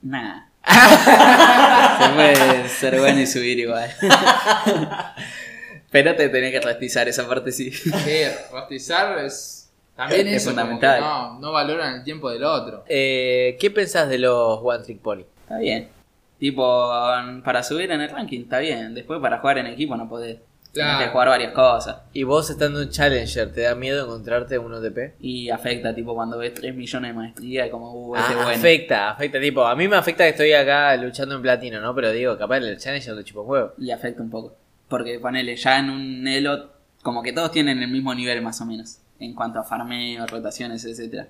Nah. 0.02 0.48
Se 2.00 2.10
puede 2.14 2.70
ser 2.70 3.00
bueno 3.00 3.20
y 3.20 3.28
subir 3.28 3.60
igual. 3.60 3.90
Pero 5.92 6.16
te 6.16 6.30
tenés 6.30 6.52
que 6.52 6.62
rastizar 6.62 7.08
esa 7.10 7.28
parte, 7.28 7.52
sí. 7.52 7.72
Que 8.06 8.34
rostizar 8.52 9.18
es 9.20 9.72
también 9.96 10.28
Es 10.28 10.44
eso, 10.44 10.52
como 10.52 10.62
fundamental. 10.62 11.00
que 11.00 11.06
No, 11.06 11.40
no 11.40 11.52
valoran 11.52 11.96
el 11.96 12.04
tiempo 12.04 12.30
del 12.30 12.44
otro. 12.44 12.84
Eh, 12.88 13.58
¿Qué 13.60 13.70
pensás 13.72 14.08
de 14.08 14.18
los 14.18 14.60
One 14.64 14.84
Trick 14.84 15.00
Pony? 15.00 15.24
Está 15.44 15.58
bien. 15.58 15.90
Tipo, 16.40 16.90
para 17.44 17.62
subir 17.62 17.92
en 17.92 18.02
el 18.02 18.10
ranking, 18.10 18.42
está 18.42 18.60
bien. 18.60 18.96
Después 18.96 19.20
para 19.20 19.40
jugar 19.40 19.60
en 19.60 19.68
equipo 19.68 19.96
no 19.96 20.08
podés. 20.10 20.40
Tienes 20.74 20.90
Claro. 20.94 21.06
que 21.06 21.12
jugar 21.12 21.28
varias 21.28 21.52
cosas. 21.54 21.98
Y 22.14 22.24
vos 22.24 22.50
estando 22.50 22.82
en 22.82 22.90
Challenger, 22.90 23.52
¿te 23.52 23.62
da 23.62 23.76
miedo 23.76 24.06
encontrarte 24.06 24.58
un 24.58 24.74
OTP? 24.74 25.16
Y 25.20 25.50
afecta, 25.50 25.94
tipo, 25.94 26.16
cuando 26.16 26.38
ves 26.38 26.54
3 26.54 26.74
millones 26.74 27.12
de 27.12 27.14
maestría, 27.18 27.68
y 27.68 27.70
como, 27.70 27.92
uh, 27.94 28.16
este 28.16 28.34
Ah, 28.34 28.36
bueno. 28.38 28.50
afecta, 28.52 29.10
afecta, 29.12 29.40
tipo, 29.42 29.66
a 29.66 29.76
mí 29.76 29.88
me 29.90 29.98
afecta 29.98 30.24
que 30.24 30.30
estoy 30.30 30.54
acá 30.54 30.96
luchando 30.96 31.36
en 31.36 31.42
platino, 31.42 31.82
¿no? 31.82 31.94
Pero 31.94 32.12
digo, 32.12 32.38
capaz 32.38 32.58
el 32.58 32.78
Challenger 32.78 33.14
lo 33.16 33.22
chupo 33.24 33.42
huevo. 33.42 33.74
Y 33.78 33.92
afecta 33.92 34.22
un 34.24 34.30
poco. 34.30 34.56
Porque 34.88 35.20
ponele, 35.20 35.58
ya 35.58 35.80
en 35.80 35.90
un 35.90 36.26
Elo, 36.28 36.72
como 37.02 37.22
que 37.22 37.34
todos 37.34 37.52
tienen 37.52 37.82
el 37.84 37.90
mismo 37.90 38.16
nivel 38.16 38.42
más 38.42 38.62
o 38.62 38.66
menos. 38.66 39.00
En 39.20 39.34
cuanto 39.36 39.60
a 39.60 39.64
farmeo, 39.64 40.26
rotaciones, 40.26 40.84
etcétera 40.86 41.28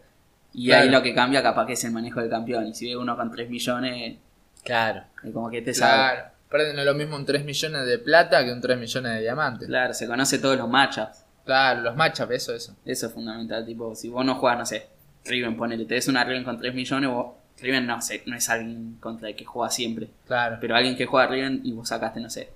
Y 0.53 0.67
Claro. 0.67 0.83
ahí 0.83 0.89
lo 0.89 1.01
que 1.01 1.13
cambia 1.15 1.41
capaz 1.41 1.65
que 1.65 1.73
es 1.73 1.83
el 1.83 1.91
manejo 1.91 2.19
del 2.21 2.29
campeón. 2.29 2.67
Y 2.67 2.73
si 2.75 2.87
ve 2.89 2.95
uno 2.97 3.15
con 3.17 3.31
3 3.31 3.49
millones, 3.49 4.17
Claro. 4.63 5.01
es 5.23 5.31
como 5.33 5.49
que 5.49 5.61
te 5.61 5.73
sabe. 5.73 5.93
Claro. 6.13 6.29
Aparte 6.51 6.73
no 6.73 6.81
es 6.81 6.85
lo 6.85 6.93
mismo 6.95 7.15
un 7.15 7.25
3 7.25 7.45
millones 7.45 7.85
de 7.85 7.97
plata 7.97 8.43
que 8.43 8.51
un 8.51 8.59
3 8.59 8.77
millones 8.77 9.13
de 9.13 9.21
diamantes. 9.21 9.69
Claro, 9.69 9.93
se 9.93 10.05
conoce 10.05 10.37
todos 10.37 10.57
los 10.57 10.67
matchups. 10.67 11.23
Claro, 11.45 11.79
los 11.79 11.95
matchups, 11.95 12.31
eso, 12.31 12.53
eso. 12.53 12.75
Eso 12.83 13.07
es 13.07 13.13
fundamental. 13.13 13.65
Tipo, 13.65 13.95
si 13.95 14.09
vos 14.09 14.25
no 14.25 14.35
juegas, 14.35 14.59
no 14.59 14.65
sé, 14.65 14.87
Riven, 15.23 15.55
ponele, 15.55 15.85
te 15.85 15.93
des 15.93 16.09
una 16.09 16.25
Riven 16.25 16.43
con 16.43 16.59
3 16.59 16.73
millones, 16.75 17.09
vos. 17.09 17.35
Riven 17.57 17.87
no, 17.87 18.01
sé, 18.01 18.23
no 18.25 18.35
es 18.35 18.49
alguien 18.49 18.97
contra 18.99 19.29
el 19.29 19.35
que 19.37 19.45
juega 19.45 19.69
siempre. 19.69 20.09
Claro. 20.27 20.57
Pero 20.59 20.75
alguien 20.75 20.97
que 20.97 21.05
juega 21.05 21.27
Riven 21.27 21.61
y 21.63 21.71
vos 21.71 21.87
sacaste, 21.87 22.19
no 22.19 22.29
sé, 22.29 22.49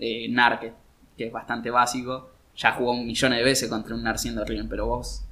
eh, 0.00 0.26
Narket, 0.28 0.74
que 1.16 1.28
es 1.28 1.32
bastante 1.32 1.70
básico, 1.70 2.32
ya 2.56 2.72
jugó 2.72 2.90
un 2.90 3.06
millón 3.06 3.30
de 3.30 3.44
veces 3.44 3.68
contra 3.68 3.94
un 3.94 4.02
Nar 4.02 4.18
siendo 4.18 4.44
Riven, 4.44 4.68
pero 4.68 4.86
vos 4.86 5.22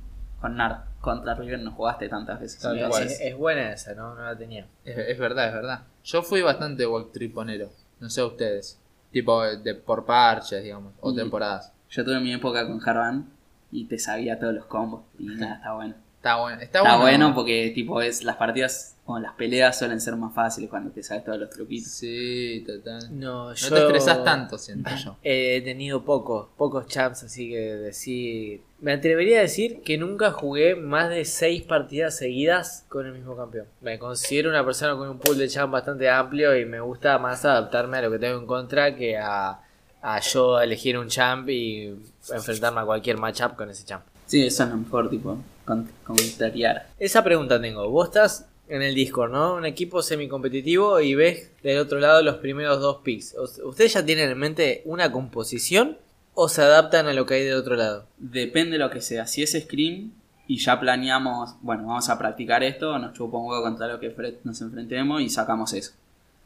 con 0.41 0.57
Nar 0.57 0.85
contra 1.01 1.35
Riven 1.35 1.65
no 1.65 1.73
jugaste 1.73 2.09
tantas 2.09 2.39
veces. 2.39 2.61
Tal 2.61 2.79
Es, 2.79 3.21
es 3.21 3.37
buena 3.37 3.73
esa, 3.73 3.93
¿no? 3.95 4.15
No 4.15 4.23
la 4.23 4.39
tenía. 4.39 4.69
Es, 4.85 4.99
es 4.99 5.19
verdad, 5.19 5.49
es 5.49 5.55
verdad. 5.55 5.83
Yo 6.05 6.23
fui 6.23 6.43
bastante 6.43 6.87
walk 6.87 7.11
triponero. 7.11 7.71
No 8.01 8.11
sé 8.11 8.23
ustedes. 8.23 8.79
Tipo 9.11 9.43
de 9.43 9.75
por 9.75 10.05
parches, 10.05 10.63
digamos. 10.63 10.93
O 11.01 11.13
Y- 11.13 11.17
temporadas. 11.17 11.73
yo 11.91 12.05
tuve 12.05 12.21
mi 12.21 12.33
época 12.33 12.67
con 12.67 12.81
Harvan 12.87 13.29
y 13.71 13.85
te 13.85 13.99
sabía 13.99 14.39
todos 14.39 14.55
los 14.55 14.67
combos. 14.67 15.03
Y 15.19 15.27
nada, 15.27 15.55
está 15.57 15.73
bueno. 15.75 15.95
Está 16.25 16.37
bueno. 16.37 16.59
Está, 16.63 16.79
Está 16.79 16.97
bueno. 16.97 17.01
bueno 17.01 17.35
porque 17.35 17.71
tipo 17.75 18.01
es 18.01 18.25
las 18.25 18.37
partidas 18.37 18.97
o 19.05 19.19
las 19.19 19.35
peleas 19.35 19.79
suelen 19.79 20.01
ser 20.01 20.17
más 20.17 20.33
fáciles 20.35 20.71
cuando 20.71 20.91
te 20.91 21.03
sabes 21.03 21.23
todos 21.23 21.39
los 21.39 21.51
truquitos. 21.51 21.93
Sí, 21.93 22.65
total. 22.67 23.11
No, 23.21 23.51
No 23.51 23.55
yo... 23.55 23.69
te 23.75 23.81
estresas 23.83 24.25
tanto, 24.25 24.57
siento 24.57 24.89
yo. 24.97 25.19
He 25.23 25.61
tenido 25.61 26.03
pocos, 26.07 26.49
pocos 26.57 26.87
champs, 26.87 27.25
así 27.25 27.51
que 27.51 27.59
decir... 27.59 28.63
Me 28.81 28.93
atrevería 28.95 29.41
a 29.41 29.43
decir 29.43 29.83
que 29.83 29.99
nunca 29.99 30.31
jugué 30.31 30.75
más 30.77 31.11
de 31.11 31.27
seis 31.27 31.63
partidas 31.63 32.17
seguidas 32.17 32.87
con 32.89 33.05
el 33.05 33.13
mismo 33.13 33.37
campeón. 33.37 33.67
Me 33.83 33.99
considero 33.99 34.49
una 34.49 34.65
persona 34.65 34.97
con 34.97 35.11
un 35.11 35.19
pool 35.19 35.37
de 35.37 35.49
champ 35.49 35.71
bastante 35.75 36.09
amplio 36.09 36.59
y 36.59 36.65
me 36.65 36.81
gusta 36.81 37.19
más 37.19 37.45
adaptarme 37.45 37.99
a 37.99 38.03
lo 38.03 38.11
que 38.11 38.19
tengo 38.19 38.39
en 38.39 38.47
contra 38.47 38.97
que 38.97 39.19
a, 39.19 39.61
a 40.01 40.21
yo 40.21 40.59
elegir 40.59 40.97
un 40.97 41.09
champ 41.09 41.47
y 41.51 41.95
enfrentarme 42.33 42.81
a 42.81 42.85
cualquier 42.87 43.19
matchup 43.19 43.57
con 43.57 43.69
ese 43.69 43.85
champ. 43.85 44.05
Sí, 44.35 44.45
eso 44.45 44.65
es 44.65 44.71
lo 44.71 44.79
mejor, 44.79 45.09
tipo, 45.11 45.39
con- 45.65 45.89
contrariar. 46.03 46.89
Esa 46.99 47.23
pregunta 47.23 47.61
tengo. 47.61 47.89
Vos 47.89 48.09
estás 48.09 48.49
en 48.69 48.83
el 48.83 48.93
Discord, 48.93 49.31
¿no? 49.31 49.55
Un 49.55 49.65
equipo 49.65 50.03
semicompetitivo 50.03 50.99
y 51.01 51.15
ves 51.15 51.53
del 51.63 51.79
otro 51.79 52.01
lado 52.01 52.21
los 52.21 52.39
primeros 52.39 52.81
dos 52.81 52.97
picks. 53.05 53.37
¿Ustedes 53.65 53.93
ya 53.93 54.05
tienen 54.05 54.31
en 54.31 54.39
mente 54.39 54.83
una 54.87 55.13
composición 55.13 55.99
o 56.35 56.49
se 56.49 56.63
adaptan 56.63 57.07
a 57.07 57.13
lo 57.13 57.27
que 57.27 57.35
hay 57.35 57.45
del 57.45 57.55
otro 57.55 57.77
lado? 57.77 58.07
Depende 58.19 58.73
de 58.73 58.79
lo 58.79 58.91
que 58.91 59.03
sea. 59.03 59.29
Si 59.29 59.41
es 59.45 59.53
Scream 59.53 60.11
y 60.49 60.59
ya 60.59 60.81
planeamos, 60.81 61.55
bueno, 61.61 61.87
vamos 61.87 62.09
a 62.09 62.19
practicar 62.19 62.65
esto, 62.65 62.99
nos 62.99 63.13
chupa 63.13 63.39
un 63.39 63.47
huevo 63.47 63.63
contra 63.63 63.87
lo 63.87 64.01
que 64.01 64.13
nos 64.43 64.61
enfrentemos 64.61 65.23
y 65.23 65.31
sacamos 65.31 65.73
eso. 65.75 65.93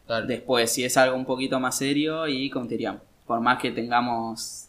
Claro. 0.07 0.27
Después, 0.27 0.71
si 0.71 0.85
es 0.85 0.95
algo 0.99 1.17
un 1.17 1.25
poquito 1.25 1.59
más 1.59 1.79
serio 1.79 2.29
y 2.29 2.51
counteriamos. 2.51 3.01
Por 3.27 3.41
más 3.41 3.59
que 3.63 3.71
tengamos... 3.71 4.68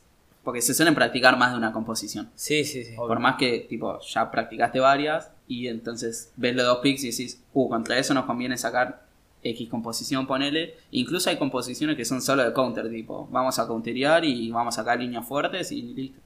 Porque 0.50 0.64
se 0.64 0.74
suelen 0.74 0.96
practicar 0.96 1.38
más 1.38 1.52
de 1.52 1.60
una 1.60 1.72
composición. 1.72 2.32
Sí, 2.34 2.64
sí, 2.66 2.84
sí. 2.84 2.96
Por 2.96 3.20
más 3.20 3.36
que, 3.36 3.68
tipo, 3.70 4.00
ya 4.00 4.32
practicaste 4.32 4.80
varias 4.80 5.30
y 5.48 5.68
entonces 5.68 6.34
ves 6.38 6.56
los 6.56 6.66
dos 6.66 6.80
picks 6.80 7.04
y 7.04 7.12
decís, 7.12 7.40
uh, 7.54 7.70
contra 7.70 8.00
eso 8.00 8.16
nos 8.16 8.26
conviene 8.26 8.58
sacar 8.58 9.04
X 9.44 9.70
composición, 9.70 10.26
ponele. 10.26 10.74
Incluso 10.90 11.30
hay 11.30 11.38
composiciones 11.38 11.96
que 11.96 12.04
son 12.04 12.20
solo 12.20 12.44
de 12.44 12.52
counter, 12.52 12.90
tipo, 12.90 13.28
vamos 13.32 13.60
a 13.60 13.68
counterear 13.68 14.26
y 14.26 14.50
vamos 14.50 14.74
a 14.76 14.82
sacar 14.82 15.00
líneas 15.00 15.24
fuertes 15.28 15.72
y 15.72 15.84
listo. 15.84 16.20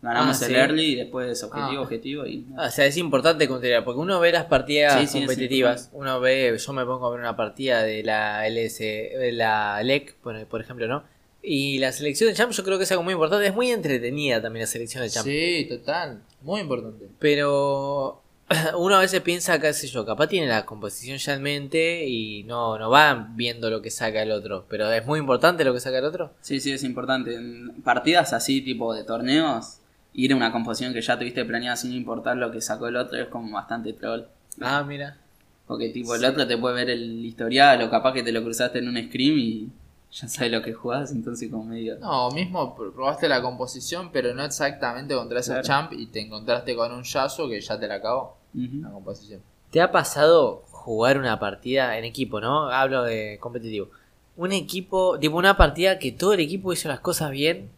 Ganamos 0.00 0.40
Ah, 0.40 0.46
el 0.46 0.50
sí. 0.52 0.56
early 0.58 0.84
y 0.84 0.94
después 0.94 1.42
objetivo, 1.42 1.80
Ah. 1.82 1.84
objetivo 1.84 2.26
y... 2.26 2.46
Ah, 2.56 2.68
o 2.68 2.70
sea, 2.70 2.86
es 2.86 2.96
importante 2.96 3.46
considerar, 3.48 3.84
porque 3.84 4.00
uno 4.00 4.18
ve 4.18 4.32
las 4.32 4.46
partidas 4.46 4.98
Sí, 4.98 5.06
sí, 5.08 5.18
competitivas, 5.18 5.90
uno 5.92 6.20
ve, 6.20 6.56
yo 6.58 6.72
me 6.72 6.86
pongo 6.86 7.06
a 7.06 7.10
ver 7.10 7.20
una 7.20 7.36
partida 7.36 7.82
de 7.82 8.02
la 8.02 8.46
LS, 8.48 8.78
de 8.82 9.32
la 9.32 9.82
LEC, 9.82 10.14
por, 10.22 10.46
por 10.46 10.62
ejemplo, 10.62 10.88
¿no? 10.88 11.02
Y 11.42 11.78
la 11.78 11.92
selección 11.92 12.28
de 12.28 12.36
champ 12.36 12.52
yo 12.52 12.64
creo 12.64 12.78
que 12.78 12.84
es 12.84 12.90
algo 12.90 13.04
muy 13.04 13.14
importante, 13.14 13.46
es 13.46 13.54
muy 13.54 13.70
entretenida 13.70 14.42
también 14.42 14.62
la 14.62 14.66
selección 14.66 15.02
de 15.02 15.10
champ. 15.10 15.26
Sí, 15.26 15.66
total. 15.68 16.22
Muy 16.42 16.60
importante. 16.60 17.08
Pero 17.18 18.22
uno 18.78 18.96
a 18.96 19.00
veces 19.00 19.20
piensa, 19.20 19.60
qué 19.60 19.72
sé 19.72 19.86
yo, 19.88 20.04
capaz 20.04 20.28
tiene 20.28 20.46
la 20.46 20.64
composición 20.64 21.18
ya 21.18 21.34
en 21.34 21.42
mente 21.42 22.06
y 22.06 22.44
no, 22.44 22.78
no 22.78 22.90
va 22.90 23.28
viendo 23.34 23.70
lo 23.70 23.82
que 23.82 23.90
saca 23.90 24.22
el 24.22 24.32
otro. 24.32 24.64
Pero 24.68 24.90
es 24.90 25.06
muy 25.06 25.20
importante 25.20 25.64
lo 25.64 25.74
que 25.74 25.80
saca 25.80 25.98
el 25.98 26.04
otro. 26.04 26.32
Sí, 26.40 26.60
sí, 26.60 26.72
es 26.72 26.82
importante. 26.82 27.34
En 27.34 27.82
partidas 27.82 28.32
así, 28.32 28.62
tipo 28.62 28.94
de 28.94 29.04
torneos, 29.04 29.78
ir 30.14 30.32
a 30.32 30.36
una 30.36 30.50
composición 30.50 30.92
que 30.92 31.02
ya 31.02 31.18
tuviste 31.18 31.44
planeada 31.44 31.76
sin 31.76 31.92
importar 31.92 32.36
lo 32.36 32.50
que 32.50 32.60
sacó 32.60 32.88
el 32.88 32.96
otro 32.96 33.18
es 33.18 33.28
como 33.28 33.52
bastante 33.52 33.92
troll. 33.92 34.22
Ah, 34.60 34.82
mira. 34.86 35.18
Porque 35.66 35.90
tipo 35.90 36.14
el 36.14 36.24
otro 36.24 36.46
te 36.46 36.56
puede 36.56 36.74
ver 36.74 36.90
el 36.90 37.24
historial 37.24 37.82
o 37.82 37.90
capaz 37.90 38.14
que 38.14 38.22
te 38.22 38.32
lo 38.32 38.42
cruzaste 38.42 38.78
en 38.78 38.88
un 38.88 38.96
scream 38.96 39.38
y 39.38 39.68
ya 40.10 40.26
sabes 40.28 40.50
lo 40.52 40.62
que 40.62 40.72
jugás, 40.72 41.12
entonces 41.12 41.50
como 41.50 41.64
medio... 41.64 41.98
No, 41.98 42.30
mismo 42.30 42.74
pr- 42.76 42.92
probaste 42.92 43.28
la 43.28 43.42
composición, 43.42 44.10
pero 44.12 44.34
no 44.34 44.42
exactamente 44.44 45.14
contra 45.14 45.40
ese 45.40 45.50
Claro. 45.52 45.62
champ 45.66 45.92
y 45.92 46.06
te 46.06 46.20
encontraste 46.20 46.74
con 46.74 46.92
un 46.92 47.02
Yasuo 47.04 47.48
que 47.48 47.60
ya 47.60 47.78
te 47.78 47.86
la 47.88 47.96
acabó. 47.96 48.36
La 48.54 48.90
composición. 48.90 49.42
¿Te 49.70 49.80
ha 49.82 49.92
pasado 49.92 50.62
jugar 50.70 51.18
una 51.18 51.38
partida 51.38 51.98
en 51.98 52.04
equipo, 52.04 52.40
no? 52.40 52.70
Hablo 52.70 53.02
de 53.02 53.36
competitivo. 53.40 53.88
Un 54.36 54.52
equipo, 54.52 55.18
tipo 55.18 55.36
una 55.36 55.56
partida 55.56 55.98
que 55.98 56.12
todo 56.12 56.32
el 56.32 56.40
equipo 56.40 56.72
hizo 56.72 56.88
las 56.88 57.00
cosas 57.00 57.30
bien, 57.30 57.68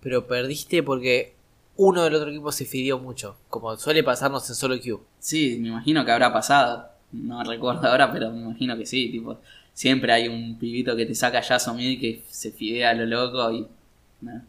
pero 0.00 0.26
perdiste 0.28 0.82
porque 0.82 1.34
uno 1.76 2.04
del 2.04 2.14
otro 2.14 2.30
equipo 2.30 2.52
se 2.52 2.64
fidió 2.66 2.98
mucho. 2.98 3.36
Como 3.48 3.76
suele 3.76 4.04
pasarnos 4.04 4.48
en 4.48 4.54
solo 4.54 4.78
queue. 4.80 5.00
Sí, 5.18 5.58
me 5.60 5.68
imagino 5.68 6.04
que 6.04 6.12
habrá 6.12 6.32
pasado. 6.32 6.88
No 7.12 7.42
recuerdo 7.42 7.88
ahora, 7.88 8.12
pero 8.12 8.30
me 8.30 8.40
imagino 8.42 8.76
que 8.76 8.86
sí, 8.86 9.10
tipo... 9.10 9.38
Siempre 9.74 10.12
hay 10.12 10.28
un 10.28 10.58
pibito 10.58 10.94
que 10.96 11.06
te 11.06 11.14
saca 11.14 11.40
Yasuo 11.40 11.74
mid 11.74 11.98
que 12.00 12.22
se 12.28 12.50
fidea 12.52 12.90
a 12.90 12.94
lo 12.94 13.06
loco 13.06 13.50
y... 13.52 13.66
no. 14.20 14.42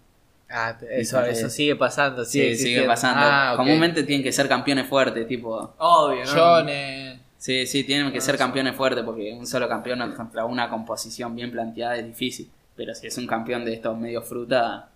Ah, 0.54 0.76
eso- 0.82 1.22
eso, 1.22 1.26
eso 1.26 1.50
sigue 1.50 1.78
pasando, 1.78 2.26
Sí, 2.26 2.56
sigue 2.58 2.82
pasando. 2.84 3.22
Ah. 3.24 3.54
Comúnmente 3.56 4.04
tienen 4.04 4.22
que 4.22 4.34
ser 4.34 4.50
campeones 4.50 4.86
fuertes, 4.88 5.26
tipo... 5.26 5.74
Obvio, 5.78 6.26
¿no? 6.26 6.32
Jones. 6.32 7.20
Sí, 7.38 7.66
sí, 7.66 7.86
tienen 7.86 8.12
que 8.12 8.20
ser 8.20 8.38
campeones 8.38 8.76
fuertes 8.76 9.02
porque 9.06 9.32
un 9.34 9.48
solo 9.48 9.70
campeón 9.70 10.12
contra 10.14 10.44
una 10.44 10.70
composición 10.70 11.36
bien 11.38 11.52
planteada 11.52 11.96
es 11.96 12.06
difícil. 12.06 12.50
Pero 12.76 12.94
si 12.94 13.08
es 13.08 13.18
un 13.18 13.28
campeón 13.28 13.64
de 13.64 13.74
estos 13.76 13.98
medio 13.98 14.22
fruta. 14.22 14.90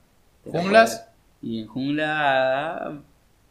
¿Junglas? 0.44 1.08
Y 1.42 1.62
en 1.62 1.68
jungla. 1.68 2.98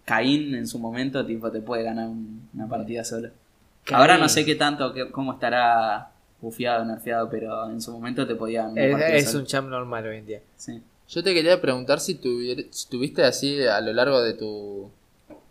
Caín 0.04 0.54
en 0.54 0.66
su 0.68 0.78
momento, 0.78 1.24
tipo, 1.24 1.50
te 1.50 1.60
puede 1.62 1.82
ganar 1.84 2.06
un- 2.08 2.48
una 2.52 2.68
partida 2.68 3.02
sola. 3.02 3.30
Caín. 3.84 4.00
Ahora 4.00 4.18
no 4.18 4.28
sé 4.28 4.44
qué 4.44 4.54
tanto, 4.56 4.92
qué- 4.92 5.10
cómo 5.10 5.32
estará 5.32 6.10
bufiado, 6.44 6.84
nerfeado, 6.84 7.28
pero 7.28 7.68
en 7.70 7.80
su 7.80 7.90
momento 7.92 8.26
te 8.26 8.34
podía 8.36 8.62
ganar 8.68 8.90
una 8.94 9.06
Es, 9.08 9.28
es 9.28 9.34
un 9.34 9.44
champ 9.46 9.68
normal 9.68 10.06
hoy 10.06 10.18
en 10.18 10.26
día. 10.26 10.40
Sí. 10.56 10.80
Yo 11.08 11.22
te 11.22 11.34
quería 11.34 11.60
preguntar 11.60 11.98
si, 12.00 12.14
tuvier- 12.14 12.66
si 12.70 12.88
tuviste 12.88 13.24
así 13.24 13.62
a 13.66 13.80
lo 13.80 13.92
largo 13.92 14.22
de 14.22 14.34
tu, 14.34 14.90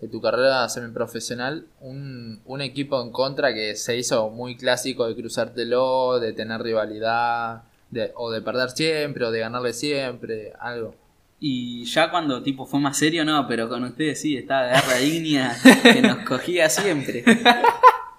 de 0.02 0.08
tu 0.08 0.20
carrera 0.22 0.68
semiprofesional 0.70 1.66
un, 1.82 2.40
un 2.46 2.62
equipo 2.62 3.02
en 3.02 3.12
contra 3.12 3.54
que 3.54 3.76
se 3.76 3.96
hizo 3.98 4.30
muy 4.30 4.56
clásico 4.56 5.08
de 5.08 5.16
cruzártelo, 5.16 6.20
de 6.20 6.34
tener 6.34 6.62
rivalidad, 6.62 7.64
de, 7.92 8.12
o 8.16 8.32
de 8.32 8.42
perder 8.42 8.70
siempre, 8.72 9.26
o 9.26 9.32
de 9.32 9.40
ganarle 9.42 9.74
siempre, 9.74 10.54
algo. 10.60 10.96
Y 11.40 11.84
ya 11.86 12.10
cuando 12.10 12.42
tipo 12.42 12.66
fue 12.66 12.80
más 12.80 12.98
serio, 12.98 13.24
no, 13.26 13.46
pero 13.48 13.68
con 13.70 13.84
ustedes 13.84 14.20
sí, 14.22 14.38
estaba 14.38 14.68
Guerra 14.70 15.02
Ignia 15.02 15.56
que 15.84 16.02
nos 16.02 16.20
cogía 16.28 16.70
siempre. 16.70 17.24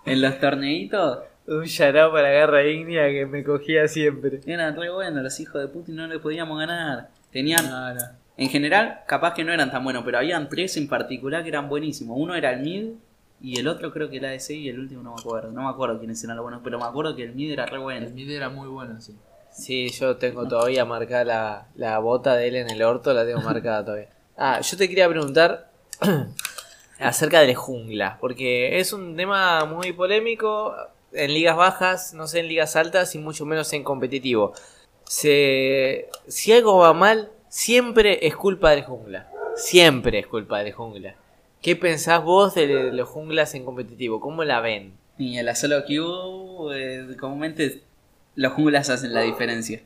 En 0.05 0.21
los 0.21 0.39
torneitos 0.39 1.21
Un 1.47 1.65
shout 1.65 2.11
para 2.11 2.31
Guerra 2.31 2.65
Ignia 2.65 3.09
que 3.09 3.27
me 3.27 3.45
cogía 3.45 3.87
siempre. 3.87 4.41
eran 4.47 4.77
re 4.77 4.91
buenos 4.91 5.23
los 5.23 5.41
hijos 5.41 5.61
de 5.61 5.69
puta 5.69 5.91
y 5.91 5.95
no 5.95 6.07
le 6.07 6.19
podíamos 6.19 6.59
ganar. 6.59 7.11
Tenían, 7.31 7.67
en 8.39 8.49
general, 8.49 9.01
capaz 9.07 9.35
que 9.35 9.45
no 9.45 9.53
eran 9.53 9.71
tan 9.71 9.85
buenos, 9.85 10.05
pero 10.05 10.19
habían 10.19 10.49
tres 10.49 10.77
en 10.79 10.89
particular 10.89 11.43
que 11.43 11.51
eran 11.51 11.69
buenísimos. 11.69 12.17
Uno 12.19 12.35
era 12.35 12.53
el 12.53 12.61
mid 12.61 12.93
y 13.43 13.61
el 13.61 13.69
otro 13.69 13.93
creo 13.93 14.09
que 14.09 14.17
era 14.17 14.31
ADC 14.31 14.51
y 14.51 14.69
el 14.71 14.79
último 14.79 15.03
no 15.03 15.15
me 15.15 15.21
acuerdo. 15.21 15.51
No 15.51 15.65
me 15.65 15.69
acuerdo 15.69 15.99
quiénes 15.99 16.23
eran 16.25 16.37
los 16.37 16.45
buenos, 16.45 16.63
pero 16.65 16.79
me 16.79 16.87
acuerdo 16.87 17.15
que 17.15 17.25
el 17.25 17.35
mid 17.35 17.53
era 17.53 17.67
re 17.67 17.79
bueno. 17.79 18.07
El 18.07 18.15
mid 18.15 18.31
era 18.31 18.49
muy 18.49 18.69
bueno, 18.69 18.99
sí. 19.03 19.15
Sí, 19.51 19.91
yo 19.91 20.17
tengo 20.17 20.49
todavía 20.49 20.85
marcada 20.85 21.25
la, 21.25 21.67
la 21.77 21.99
bota 21.99 22.35
de 22.37 22.49
él 22.49 22.57
en 22.57 22.71
el 22.71 22.83
orto, 22.83 23.13
la 23.13 23.27
tengo 23.27 23.43
marcada 23.43 23.85
todavía. 23.85 24.09
Ah, 24.37 24.61
yo 24.61 24.77
te 24.79 24.89
quería 24.89 25.09
preguntar 25.09 25.71
acerca 26.99 27.41
de 27.41 27.49
la 27.49 27.55
jungla, 27.55 28.17
porque 28.21 28.81
es 28.81 28.93
un 28.95 29.15
tema 29.15 29.65
muy 29.67 29.93
polémico 29.93 30.75
en 31.15 31.33
ligas 31.33 31.57
bajas, 31.57 32.15
no 32.15 32.27
sé 32.27 32.41
en 32.41 32.49
ligas 32.49 32.77
altas 32.77 33.15
y 33.15 33.19
mucho 33.19 33.47
menos 33.47 33.73
en 33.73 33.85
competitivo. 33.85 34.53
Se, 35.05 36.09
si 36.29 36.53
algo 36.53 36.79
va 36.79 36.93
mal, 36.93 37.31
siempre 37.49 38.27
es 38.27 38.37
culpa 38.37 38.71
del 38.71 38.85
jungla. 38.85 39.29
Siempre 39.57 40.19
es 40.19 40.27
culpa 40.27 40.63
del 40.63 40.73
jungla. 40.73 41.15
¿Qué 41.63 41.77
pensás 41.77 42.23
vos 42.23 42.55
de 42.55 42.93
los 42.93 43.09
junglas 43.09 43.55
en 43.55 43.65
competitivo? 43.65 44.21
¿Cómo 44.21 44.45
la 44.45 44.61
ven? 44.61 44.95
Y 45.17 45.39
en 45.39 45.47
la 45.47 45.55
solo 45.55 45.85
queue, 45.85 46.77
eh, 46.77 47.17
comúnmente 47.19 47.83
los 48.35 48.53
junglas 48.53 48.91
hacen 48.91 49.15
la 49.15 49.21
diferencia. 49.21 49.83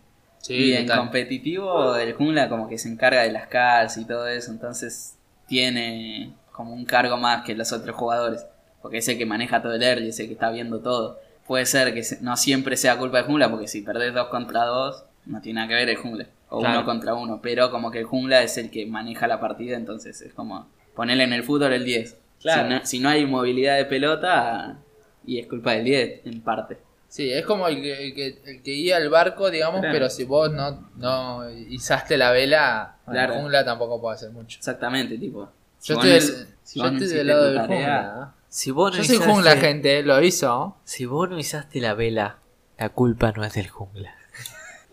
y 0.49 0.73
en 0.73 0.87
total. 0.87 1.01
competitivo, 1.01 1.97
el 1.97 2.15
jungla 2.15 2.49
como 2.49 2.69
que 2.69 2.79
se 2.79 2.89
encarga 2.89 3.23
de 3.23 3.33
las 3.33 3.49
calls 3.49 3.97
y 3.99 4.07
todo 4.07 4.27
eso, 4.29 4.51
entonces 4.51 5.19
tiene 5.47 6.33
como 6.53 6.73
un 6.73 6.85
cargo 6.85 7.17
más 7.17 7.45
que 7.45 7.55
los 7.55 7.73
otros 7.73 7.95
jugadores. 7.97 8.47
Porque 8.83 8.99
es 8.99 9.09
el 9.09 9.19
que 9.19 9.27
maneja 9.27 9.61
todo 9.63 9.75
el 9.75 9.83
early, 9.83 10.09
es 10.09 10.21
el 10.21 10.27
que 10.29 10.35
está 10.35 10.51
viendo 10.51 10.81
todo. 10.81 11.19
Puede 11.47 11.67
ser 11.67 11.95
que 11.95 12.03
no 12.21 12.37
siempre 12.37 12.77
sea 12.77 12.97
culpa 12.99 13.19
del 13.19 13.27
jungla, 13.27 13.51
porque 13.51 13.67
si 13.69 13.83
perdés 13.83 14.15
dos 14.15 14.29
contra 14.29 14.65
dos, 14.65 15.05
no 15.27 15.41
tiene 15.41 15.57
nada 15.61 15.69
que 15.69 15.75
ver 15.75 15.89
el 15.89 15.97
jungla. 15.97 16.27
O 16.51 16.61
Claro. 16.61 16.79
uno 16.79 16.85
contra 16.87 17.15
uno, 17.15 17.41
pero 17.43 17.71
como 17.71 17.91
que 17.91 17.99
el 18.01 18.05
jungla 18.05 18.43
es 18.43 18.57
el 18.59 18.71
que 18.71 18.87
maneja 18.87 19.27
la 19.27 19.41
partida, 19.41 19.77
entonces 19.77 20.21
es 20.23 20.33
como 20.33 20.67
ponerle 20.95 21.25
en 21.25 21.33
el 21.33 21.43
fútbol 21.45 21.73
el 21.73 21.85
10. 21.85 22.17
Claro. 22.41 22.63
Si, 22.69 22.75
no, 22.75 22.87
si 22.87 22.99
no 23.01 23.09
hay 23.09 23.27
movilidad 23.27 23.77
de 23.77 23.85
pelota, 23.85 24.79
y 25.27 25.39
es 25.39 25.47
culpa 25.47 25.73
del 25.73 25.85
10, 25.85 26.21
en 26.27 26.41
parte. 26.41 26.79
Sí, 27.09 27.31
es 27.31 27.45
como 27.47 27.67
el 27.69 27.81
que, 27.83 28.07
el 28.09 28.15
que, 28.15 28.27
el 28.45 28.63
que 28.63 28.71
guía 28.71 28.99
el 28.99 29.09
barco, 29.09 29.51
digamos, 29.51 29.81
Claro. 29.81 29.95
pero 29.95 30.11
si 30.11 30.25
vos 30.25 30.53
no, 30.53 30.91
no 30.97 31.49
izaste 31.51 32.17
la 32.19 32.31
vela, 32.33 32.97
Claro. 33.07 33.35
el 33.35 33.41
jungla 33.41 33.65
tampoco 33.65 34.01
puede 34.01 34.17
hacer 34.17 34.31
mucho. 34.31 34.59
Exactamente, 34.59 35.17
tipo. 35.19 35.49
si 35.79 35.89
Yo 35.93 35.95
estoy, 36.01 36.11
del, 36.11 36.47
si 36.63 36.79
yo 36.81 36.87
estoy 36.87 37.25
lado 37.25 37.45
del 37.51 37.59
jungla. 37.67 38.35
Si 38.49 38.71
vos 38.71 38.93
no 38.93 38.99
Yo 38.99 39.05
soy 39.05 39.17
izaste- 39.17 39.31
jungla, 39.33 39.57
gente, 39.57 40.03
lo 40.03 40.23
hizo. 40.23 40.77
Si 40.85 41.05
vos 41.07 41.29
no 41.29 41.39
izaste 41.39 41.81
la 41.81 41.95
vela, 41.95 42.39
la 42.79 42.89
culpa 42.91 43.33
no 43.33 43.45
es 43.45 43.53
del 43.55 43.69
jungla. 43.69 44.15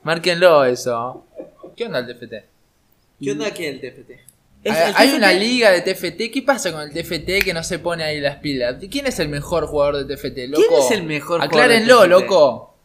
Márquenlo 0.03 0.65
eso. 0.65 1.25
¿Qué 1.75 1.85
onda 1.85 1.99
el 1.99 2.07
TFT? 2.07 2.33
¿Qué 3.21 3.31
onda 3.31 3.47
aquí 3.47 3.65
el 3.65 3.79
TFT? 3.79 4.11
Hay, 4.67 4.93
hay 4.95 5.13
una 5.15 5.31
liga 5.31 5.71
de 5.71 5.81
TFT. 5.81 6.31
¿Qué 6.31 6.41
pasa 6.45 6.71
con 6.71 6.81
el 6.81 6.91
TFT 6.91 7.43
que 7.43 7.53
no 7.53 7.63
se 7.63 7.79
pone 7.79 8.03
ahí 8.03 8.19
las 8.19 8.37
pilas? 8.37 8.75
¿Quién 8.91 9.05
es 9.07 9.19
el 9.19 9.29
mejor 9.29 9.67
jugador 9.67 10.03
de 10.05 10.15
TFT, 10.15 10.47
loco? 10.49 10.63
¿Quién 10.67 10.79
es 10.81 10.91
el 10.91 11.03
mejor 11.03 11.39
jugador 11.41 11.69
de 11.69 11.75
Aclárenlo, 11.77 11.99
TFT? 12.01 12.09
loco. 12.09 12.75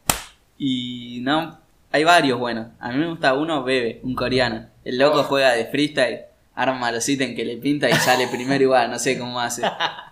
Y 0.59 1.21
no, 1.23 1.59
hay 1.91 2.05
varios 2.05 2.39
buenos. 2.39 2.69
A 2.81 2.91
mí 2.93 2.99
me 2.99 3.09
gusta 3.09 3.35
uno, 3.35 3.65
Bebe, 3.65 4.01
un 4.03 4.15
coreano. 4.15 4.67
El 4.85 4.99
loco 4.99 5.23
juega 5.25 5.53
de 5.53 5.67
freestyle, 5.67 6.21
arma 6.55 6.91
los 6.93 7.09
ítems 7.09 7.35
que 7.37 7.45
le 7.45 7.57
pinta 7.57 7.89
y 7.89 7.93
sale 7.95 8.29
primero 8.29 8.63
igual, 8.65 8.91
no 8.91 8.99
sé 8.99 9.19
cómo 9.19 9.41
hace. 9.41 9.63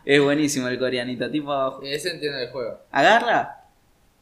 Es 0.04 0.22
buenísimo 0.22 0.68
el 0.68 0.78
coreanito, 0.78 1.30
tipo, 1.30 1.80
Ese 1.82 2.10
entiende 2.10 2.44
el 2.44 2.50
juego. 2.50 2.78
agarra, 2.90 3.64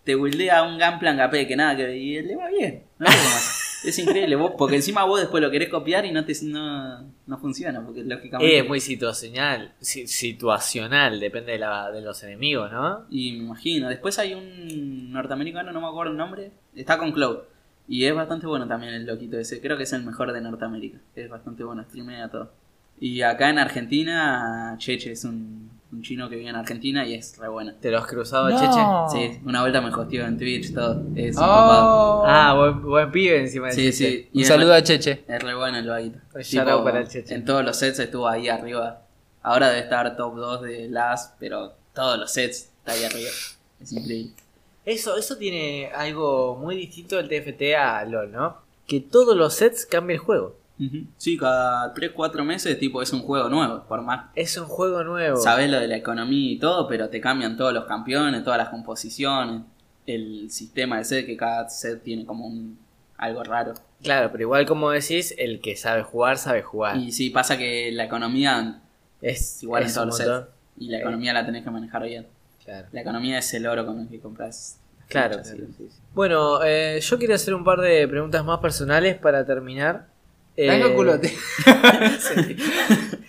te 0.04 0.14
buildea 0.14 0.62
un 0.62 0.78
Gunplan 0.78 1.20
AP 1.20 1.46
que 1.46 1.56
nada 1.56 1.76
que 1.76 1.96
y 1.96 2.22
le 2.22 2.36
va 2.36 2.48
bien. 2.48 2.82
No 2.98 3.06
sé 3.10 3.16
cómo 3.16 3.28
hace. 3.36 3.66
Es 3.84 3.98
increíble, 4.00 4.34
vos, 4.34 4.52
porque 4.58 4.76
encima 4.76 5.04
vos 5.04 5.20
después 5.20 5.40
lo 5.40 5.50
querés 5.50 5.68
copiar 5.68 6.04
y 6.06 6.10
no 6.10 6.24
te 6.24 6.32
no, 6.42 7.02
no 7.26 7.38
funciona, 7.38 7.84
porque 7.84 8.02
lógicamente... 8.02 8.56
Eh, 8.56 8.60
es 8.60 8.66
muy 8.66 8.80
situacional, 8.80 9.74
si- 9.80 10.08
situacional, 10.08 11.20
depende 11.20 11.52
de, 11.52 11.58
la, 11.58 11.90
de 11.92 12.00
los 12.00 12.20
enemigos, 12.24 12.72
¿no? 12.72 13.04
Y 13.10 13.32
me 13.32 13.44
imagino. 13.44 13.88
Después 13.88 14.18
hay 14.18 14.34
un 14.34 15.12
norteamericano, 15.12 15.70
no 15.72 15.80
me 15.80 15.86
acuerdo 15.86 16.10
el 16.12 16.18
nombre. 16.18 16.50
Está 16.74 16.98
con 16.98 17.12
Cloud. 17.12 17.38
Y 17.88 18.04
es 18.04 18.14
bastante 18.14 18.46
bueno 18.46 18.66
también 18.66 18.94
el 18.94 19.06
loquito 19.06 19.38
ese. 19.38 19.60
Creo 19.60 19.76
que 19.76 19.84
es 19.84 19.92
el 19.92 20.04
mejor 20.04 20.32
de 20.32 20.40
Norteamérica. 20.40 20.98
Es 21.14 21.28
bastante 21.30 21.62
bueno, 21.64 21.82
streamea 21.84 22.28
todo. 22.28 22.50
Y 22.98 23.22
acá 23.22 23.50
en 23.50 23.58
Argentina, 23.58 24.74
Cheche 24.78 25.12
es 25.12 25.24
un, 25.24 25.70
un 25.92 26.02
chino 26.02 26.28
que 26.28 26.36
vive 26.36 26.48
en 26.48 26.56
Argentina 26.56 27.06
y 27.06 27.14
es 27.14 27.36
re 27.38 27.48
bueno. 27.48 27.74
¿Te 27.80 27.90
los 27.90 28.02
has 28.02 28.08
cruzado, 28.08 28.48
No. 28.48 28.58
Cheche? 28.58 29.34
Sí, 29.34 29.40
una 29.44 29.60
vuelta 29.60 29.80
me 29.80 29.94
hosteó 29.94 30.24
en 30.26 30.38
Twitch, 30.38 30.72
todo. 30.74 31.04
Es 31.14 31.36
un. 31.36 31.42
Oh. 31.44 32.24
Ah, 32.26 32.54
buen, 32.56 32.82
buen 32.82 33.10
pibe 33.12 33.38
encima 33.40 33.66
de 33.68 33.72
Sí, 33.74 33.82
Cheche. 33.84 33.92
sí. 33.92 34.28
Y 34.32 34.36
Un 34.38 34.42
es 34.42 34.48
saludo 34.48 34.70
re- 34.72 34.76
a 34.78 34.82
Cheche. 34.82 35.24
Es 35.28 35.42
re 35.42 35.54
bueno 35.54 35.78
el 35.78 35.86
vaguito. 35.86 36.18
Out 36.34 36.84
para 36.84 37.00
el 37.00 37.08
Cheche. 37.08 37.34
En 37.34 37.44
todos 37.44 37.64
los 37.64 37.76
sets 37.76 37.98
estuvo 37.98 38.26
ahí 38.28 38.48
arriba. 38.48 39.02
Ahora 39.42 39.68
debe 39.68 39.80
estar 39.82 40.16
top 40.16 40.34
2 40.36 40.62
de 40.62 40.88
Last, 40.88 41.36
pero 41.38 41.74
todos 41.94 42.18
los 42.18 42.32
sets 42.32 42.70
está 42.78 42.92
ahí 42.92 43.04
arriba. 43.04 43.30
Es 43.80 43.92
increíble. 43.92 44.32
Eso, 44.86 45.16
eso 45.18 45.36
tiene 45.36 45.90
algo 45.94 46.56
muy 46.56 46.76
distinto 46.76 47.16
del 47.16 47.28
TFT 47.28 47.74
a 47.76 48.04
LOL, 48.04 48.32
¿no? 48.32 48.56
Que 48.86 49.00
todos 49.00 49.36
los 49.36 49.52
sets 49.52 49.84
cambia 49.84 50.14
el 50.14 50.20
juego. 50.20 50.56
Sí, 51.16 51.36
cada 51.38 51.94
3-4 51.94 52.44
meses 52.44 52.78
tipo 52.78 53.02
es 53.02 53.12
un 53.12 53.22
juego 53.22 53.48
nuevo, 53.48 53.82
por 53.88 54.02
más. 54.02 54.26
Es 54.34 54.56
un 54.58 54.66
juego 54.66 55.02
nuevo. 55.02 55.38
Sabes 55.38 55.70
lo 55.70 55.80
de 55.80 55.88
la 55.88 55.96
economía 55.96 56.52
y 56.52 56.58
todo, 56.58 56.86
pero 56.86 57.08
te 57.08 57.20
cambian 57.20 57.56
todos 57.56 57.72
los 57.72 57.86
campeones, 57.86 58.44
todas 58.44 58.58
las 58.58 58.68
composiciones, 58.68 59.62
el 60.06 60.50
sistema 60.50 60.98
de 60.98 61.04
set, 61.04 61.26
que 61.26 61.36
cada 61.36 61.68
set 61.68 62.02
tiene 62.02 62.24
como 62.24 62.46
un 62.46 62.78
algo 63.16 63.42
raro. 63.42 63.74
Claro, 64.02 64.30
pero 64.30 64.42
igual 64.42 64.66
como 64.66 64.90
decís, 64.90 65.34
el 65.38 65.60
que 65.60 65.76
sabe 65.76 66.02
jugar, 66.02 66.36
sabe 66.36 66.62
jugar. 66.62 66.98
Y 66.98 67.10
sí, 67.10 67.30
pasa 67.30 67.56
que 67.56 67.90
la 67.92 68.04
economía 68.04 68.82
es 69.22 69.62
igual 69.62 69.82
es 69.82 69.88
en 69.88 69.94
todos 69.94 70.06
los 70.06 70.16
sets. 70.18 70.48
Y 70.78 70.90
la 70.90 70.98
economía 70.98 71.32
la 71.32 71.46
tenés 71.46 71.64
que 71.64 71.70
manejar 71.70 72.04
bien. 72.04 72.26
Claro. 72.66 72.88
La 72.92 73.00
economía 73.00 73.38
es 73.38 73.54
el 73.54 73.66
oro 73.66 73.86
con 73.86 74.00
el 74.00 74.08
que 74.08 74.20
compras. 74.20 74.78
Claro, 75.08 75.38
fichas, 75.38 75.52
claro, 75.52 75.66
sí. 75.68 75.74
sí, 75.78 75.88
sí. 75.88 76.00
Bueno, 76.12 76.62
eh, 76.64 76.98
yo 77.00 77.18
quería 77.18 77.36
hacer 77.36 77.54
un 77.54 77.64
par 77.64 77.80
de 77.80 78.06
preguntas 78.06 78.44
más 78.44 78.58
personales 78.58 79.16
para 79.16 79.46
terminar. 79.46 80.08
Venga, 80.56 80.88
Eh, 80.88 80.94
culote. 80.94 81.32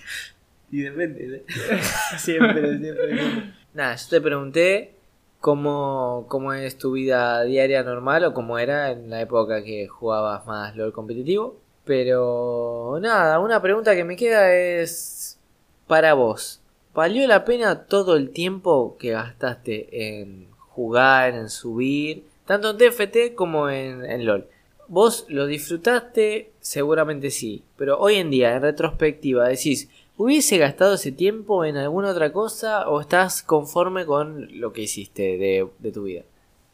Y 0.69 0.82
depende. 0.82 1.45
siempre, 2.17 2.78
siempre. 2.78 3.54
Nada, 3.73 3.95
yo 3.95 4.10
te 4.10 4.21
pregunté 4.21 4.95
cómo, 5.39 6.26
cómo 6.28 6.52
es 6.54 6.78
tu 6.78 6.91
vida 6.93 7.43
diaria 7.43 7.84
normal 7.84 8.26
o 8.26 8.34
cómo 8.34 8.60
era 8.60 8.91
en 8.91 9.10
la 9.10 9.21
época 9.21 9.63
que 9.63 9.88
jugabas 9.88 10.45
más 10.45 10.76
LOL 10.76 10.91
competitivo. 10.91 11.60
Pero 11.86 13.00
nada, 13.02 13.39
una 13.39 13.62
pregunta 13.62 13.95
que 13.95 14.04
me 14.04 14.17
queda 14.17 14.54
es 14.54 15.39
para 15.88 16.13
vos. 16.13 16.62
¿Valió 16.97 17.27
la 17.27 17.45
pena 17.45 17.83
todo 17.83 18.15
el 18.15 18.31
tiempo 18.31 18.97
que 18.97 19.12
gastaste 19.12 20.17
en 20.17 20.47
jugar, 20.57 21.36
en 21.36 21.47
subir, 21.47 22.23
tanto 22.47 22.71
en 22.71 22.77
TFT 22.79 23.36
como 23.36 23.69
en, 23.69 24.03
en 24.03 24.25
LOL? 24.25 24.47
¿Vos 24.88 25.27
lo 25.29 25.45
disfrutaste? 25.45 26.53
Seguramente 26.60 27.29
sí. 27.29 27.62
Pero 27.77 27.99
hoy 27.99 28.15
en 28.15 28.31
día, 28.31 28.55
en 28.55 28.63
retrospectiva, 28.63 29.47
decís, 29.47 29.91
¿hubiese 30.17 30.57
gastado 30.57 30.95
ese 30.95 31.12
tiempo 31.12 31.65
en 31.65 31.77
alguna 31.77 32.10
otra 32.10 32.33
cosa 32.33 32.89
o 32.89 32.99
estás 32.99 33.43
conforme 33.43 34.07
con 34.07 34.60
lo 34.60 34.73
que 34.73 34.81
hiciste 34.81 35.38
de, 35.38 35.67
de 35.77 35.91
tu 35.91 36.01
vida? 36.01 36.23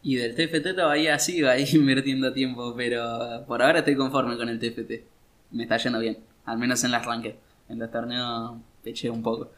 Y 0.01 0.15
del 0.15 0.35
TFT 0.35 0.73
todavía 0.73 1.19
sigo 1.19 1.49
ahí 1.49 1.65
invirtiendo 1.73 2.31
tiempo, 2.31 2.73
pero 2.77 3.43
por 3.45 3.61
ahora 3.61 3.79
estoy 3.79 3.97
conforme 3.97 4.37
con 4.37 4.47
el 4.47 4.57
TFT. 4.57 5.03
Me 5.51 5.63
está 5.63 5.75
yendo 5.75 5.99
bien, 5.99 6.19
al 6.45 6.57
menos 6.57 6.81
en 6.85 6.91
las 6.91 7.05
ranked. 7.05 7.35
En 7.67 7.77
los 7.77 7.91
torneos 7.91 8.53
peché 8.81 9.09
un 9.09 9.21
poco. 9.21 9.51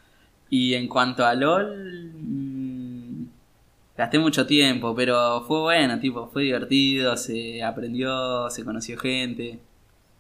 Y 0.50 0.74
en 0.74 0.88
cuanto 0.88 1.26
a 1.26 1.34
LOL, 1.34 2.12
mm, 2.14 3.26
gasté 3.98 4.20
mucho 4.20 4.46
tiempo, 4.46 4.96
pero 4.96 5.42
fue 5.42 5.62
bueno, 5.62 6.00
tipo, 6.00 6.28
fue 6.28 6.44
divertido, 6.44 7.18
se 7.18 7.64
aprendió, 7.64 8.50
se 8.50 8.64
conoció 8.64 8.98
gente. 8.98 9.60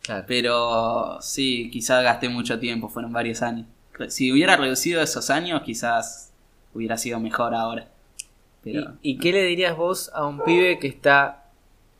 Claro. 0.01 0.25
Pero 0.27 1.17
sí, 1.21 1.69
quizás 1.71 2.03
gasté 2.03 2.29
mucho 2.29 2.59
tiempo, 2.59 2.89
fueron 2.89 3.11
varios 3.11 3.41
años. 3.41 3.67
Si 4.09 4.31
hubiera 4.31 4.57
reducido 4.57 5.01
esos 5.01 5.29
años, 5.29 5.61
quizás 5.63 6.33
hubiera 6.73 6.97
sido 6.97 7.19
mejor 7.19 7.55
ahora. 7.55 7.87
Pero... 8.63 8.93
¿Y, 9.01 9.11
y 9.11 9.17
qué 9.17 9.31
le 9.31 9.43
dirías 9.43 9.77
vos 9.77 10.11
a 10.13 10.25
un 10.25 10.43
pibe 10.43 10.79
que 10.79 10.87
está 10.87 11.45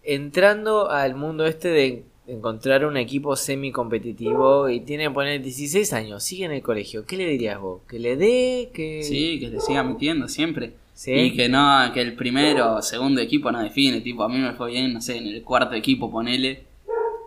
entrando 0.03 0.89
al 0.89 1.15
mundo 1.15 1.45
este 1.45 1.69
de 1.69 2.05
encontrar 2.27 2.85
un 2.85 2.97
equipo 2.97 3.35
semi 3.35 3.71
competitivo 3.71 4.69
y 4.69 4.79
tiene 4.81 5.05
que 5.05 5.11
poner 5.11 5.41
16 5.41 5.93
años, 5.93 6.23
sigue 6.23 6.45
en 6.45 6.51
el 6.51 6.61
colegio? 6.61 7.05
¿Qué 7.05 7.17
le 7.17 7.27
dirías 7.27 7.59
vos? 7.59 7.81
¿Que 7.87 7.99
le 7.99 8.15
dé? 8.15 8.69
¿Que 8.73 9.03
Sí, 9.03 9.39
que 9.39 9.49
le 9.49 9.59
siga 9.59 9.83
metiendo 9.83 10.27
siempre. 10.27 10.73
¿Sí? 10.93 11.11
Y 11.11 11.35
que 11.35 11.49
no, 11.49 11.91
que 11.93 12.01
el 12.01 12.15
primero 12.15 12.75
o 12.75 12.81
segundo 12.81 13.19
equipo 13.19 13.51
no 13.51 13.61
define, 13.61 14.01
tipo, 14.01 14.23
a 14.23 14.29
mí 14.29 14.37
me 14.37 14.53
fue 14.53 14.71
bien, 14.71 14.93
no 14.93 15.01
sé, 15.01 15.17
en 15.17 15.27
el 15.27 15.43
cuarto 15.43 15.75
equipo 15.75 16.09
ponele. 16.09 16.63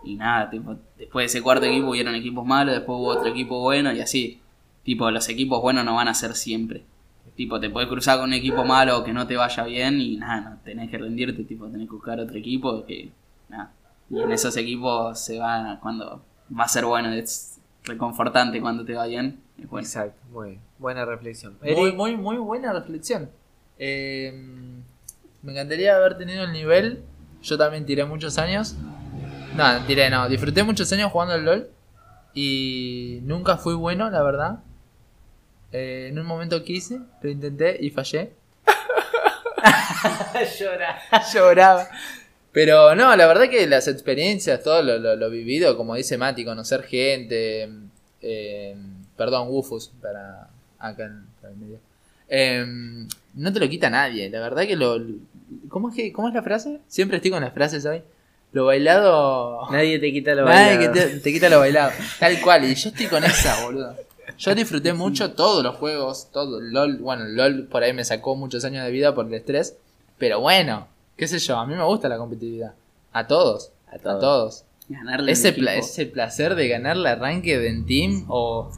Y 0.03 0.15
nada, 0.15 0.49
tipo, 0.49 0.75
después 0.97 1.23
de 1.23 1.25
ese 1.27 1.43
cuarto 1.43 1.65
equipo 1.65 1.89
hubieron 1.89 2.15
equipos 2.15 2.45
malos, 2.45 2.73
después 2.75 2.97
hubo 2.97 3.07
otro 3.07 3.29
equipo 3.29 3.59
bueno 3.61 3.93
y 3.93 3.99
así. 3.99 4.39
Tipo, 4.83 5.11
los 5.11 5.29
equipos 5.29 5.61
buenos 5.61 5.85
no 5.85 5.95
van 5.95 6.07
a 6.07 6.13
ser 6.13 6.33
siempre. 6.35 6.83
Tipo, 7.35 7.59
te 7.59 7.69
puedes 7.69 7.87
cruzar 7.87 8.17
con 8.17 8.29
un 8.29 8.33
equipo 8.33 8.65
malo 8.65 9.03
que 9.03 9.13
no 9.13 9.27
te 9.27 9.37
vaya 9.37 9.63
bien 9.63 10.01
y 10.01 10.17
nada, 10.17 10.49
no, 10.49 10.57
tenés 10.63 10.89
que 10.89 10.97
rendirte, 10.97 11.43
tipo, 11.43 11.67
tenés 11.67 11.87
que 11.87 11.93
buscar 11.93 12.19
otro 12.19 12.37
equipo 12.37 12.85
que, 12.85 13.09
nada. 13.49 13.71
Y 14.09 14.19
en 14.19 14.31
esos 14.31 14.57
equipos 14.57 15.19
se 15.19 15.39
va 15.39 15.77
cuando 15.81 16.23
va 16.57 16.63
a 16.63 16.67
ser 16.67 16.85
bueno, 16.85 17.11
es 17.11 17.59
reconfortante 17.83 18.59
cuando 18.61 18.85
te 18.85 18.93
va 18.93 19.05
bien. 19.05 19.41
Es 19.57 19.69
bueno. 19.69 19.85
Exacto, 19.85 20.19
muy 20.31 20.49
bien. 20.49 20.61
buena 20.77 21.05
reflexión. 21.05 21.57
Muy, 21.61 21.71
Eric, 21.71 21.95
muy, 21.95 22.15
muy 22.15 22.37
buena 22.37 22.73
reflexión. 22.73 23.29
Eh, 23.77 24.33
me 25.41 25.51
encantaría 25.51 25.95
haber 25.95 26.17
tenido 26.17 26.43
el 26.43 26.51
nivel. 26.51 27.03
Yo 27.41 27.57
también 27.57 27.85
tiré 27.85 28.03
muchos 28.05 28.37
años. 28.37 28.75
No, 29.55 29.85
tiré, 29.85 30.09
no. 30.09 30.27
Disfruté 30.27 30.63
muchos 30.63 30.91
años 30.91 31.11
jugando 31.11 31.35
al 31.35 31.45
LOL. 31.45 31.69
Y 32.33 33.19
nunca 33.23 33.57
fui 33.57 33.73
bueno, 33.73 34.09
la 34.09 34.21
verdad. 34.23 34.59
Eh, 35.71 36.07
en 36.09 36.19
un 36.19 36.25
momento 36.25 36.63
quise, 36.63 36.99
lo 37.21 37.29
intenté 37.29 37.77
y 37.79 37.89
fallé. 37.91 38.33
llora. 40.59 40.99
Lloraba. 41.33 41.87
Pero 42.51 42.95
no, 42.95 43.15
la 43.15 43.27
verdad 43.27 43.49
que 43.49 43.67
las 43.67 43.87
experiencias, 43.87 44.63
todo 44.63 44.81
lo, 44.81 44.97
lo- 44.97 45.15
lo 45.15 45.29
vivido, 45.29 45.77
como 45.77 45.95
dice 45.95 46.17
Mati, 46.17 46.43
conocer 46.43 46.83
gente, 46.83 47.69
eh, 48.21 48.75
perdón, 49.15 49.47
Wufus, 49.49 49.91
para 50.01 50.49
acá 50.79 51.05
en, 51.05 51.25
para 51.41 51.53
el 51.53 51.59
medio. 51.59 51.79
Eh, 52.27 52.65
no 53.35 53.53
te 53.53 53.59
lo 53.59 53.69
quita 53.69 53.89
nadie, 53.89 54.29
la 54.29 54.39
verdad 54.41 54.63
que 54.65 54.75
lo... 54.75 54.97
¿Cómo 55.67 55.89
es, 55.89 55.95
que, 55.95 56.11
¿Cómo 56.11 56.27
es 56.27 56.33
la 56.33 56.43
frase? 56.43 56.79
Siempre 56.87 57.17
estoy 57.17 57.31
con 57.31 57.41
las 57.43 57.53
frases 57.53 57.85
hoy. 57.85 58.01
Lo 58.51 58.65
bailado... 58.65 59.67
Nadie 59.71 59.99
te 59.99 60.11
quita 60.11 60.33
lo 60.35 60.45
Nadie 60.45 60.77
bailado. 60.77 60.93
que 60.93 60.99
te, 60.99 61.19
te 61.19 61.31
quita 61.33 61.49
lo 61.49 61.59
bailado. 61.59 61.91
Tal 62.19 62.41
cual, 62.41 62.65
y 62.65 62.73
yo 62.75 62.89
estoy 62.89 63.05
con 63.05 63.23
esa, 63.23 63.63
boludo. 63.63 63.95
Yo 64.37 64.55
disfruté 64.55 64.93
mucho 64.93 65.33
todos 65.33 65.63
los 65.63 65.75
juegos, 65.75 66.29
todo 66.31 66.59
LOL. 66.61 66.97
Bueno, 66.97 67.25
LOL 67.25 67.65
por 67.67 67.83
ahí 67.83 67.93
me 67.93 68.05
sacó 68.05 68.35
muchos 68.35 68.63
años 68.65 68.85
de 68.85 68.91
vida 68.91 69.13
por 69.13 69.27
el 69.27 69.33
estrés. 69.33 69.75
Pero 70.17 70.39
bueno, 70.39 70.87
qué 71.19 71.27
sé 71.27 71.37
yo, 71.39 71.57
a 71.57 71.65
mí 71.67 71.75
me 71.75 71.83
gusta 71.83 72.09
la 72.09 72.17
competitividad. 72.17 72.73
A 73.11 73.27
todos, 73.27 73.71
A 73.91 73.95
a 73.95 73.99
todos. 73.99 74.19
todos. 74.19 74.63
Ganarle 74.87 75.31
Ese, 75.33 75.53
pla- 75.53 75.75
ese 75.75 76.05
placer 76.07 76.55
de 76.55 76.67
ganar 76.67 76.97
la 76.97 77.13
ranque 77.15 77.67
en 77.67 77.85
team 77.85 78.25
o, 78.27 78.71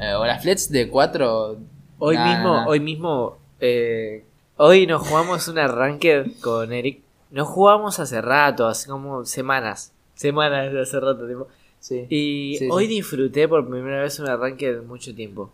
eh, 0.00 0.14
o 0.14 0.24
las 0.24 0.40
flets 0.42 0.70
de 0.70 0.88
4. 0.88 1.58
Hoy 1.98 2.16
mismo, 2.16 2.64
hoy 2.66 2.80
mismo, 2.80 3.38
eh, 3.60 4.24
hoy 4.56 4.86
nos 4.86 5.06
jugamos 5.06 5.46
una 5.48 5.68
ranked 5.68 6.32
con 6.40 6.72
Eric. 6.72 7.00
Nos 7.30 7.48
jugamos 7.48 7.98
hace 7.98 8.20
rato, 8.22 8.66
hace 8.66 8.88
como 8.88 9.24
semanas. 9.26 9.92
Semanas 10.14 10.72
de 10.72 10.80
hace 10.82 10.98
rato, 11.00 11.26
tipo. 11.26 11.48
Sí. 11.80 12.06
Y 12.08 12.56
Sí, 12.58 12.68
hoy 12.70 12.86
sí. 12.86 12.94
disfruté 12.94 13.48
por 13.48 13.68
primera 13.68 14.02
vez 14.02 14.18
una 14.20 14.36
ranked 14.36 14.78
en 14.78 14.86
mucho 14.88 15.14
tiempo. 15.14 15.50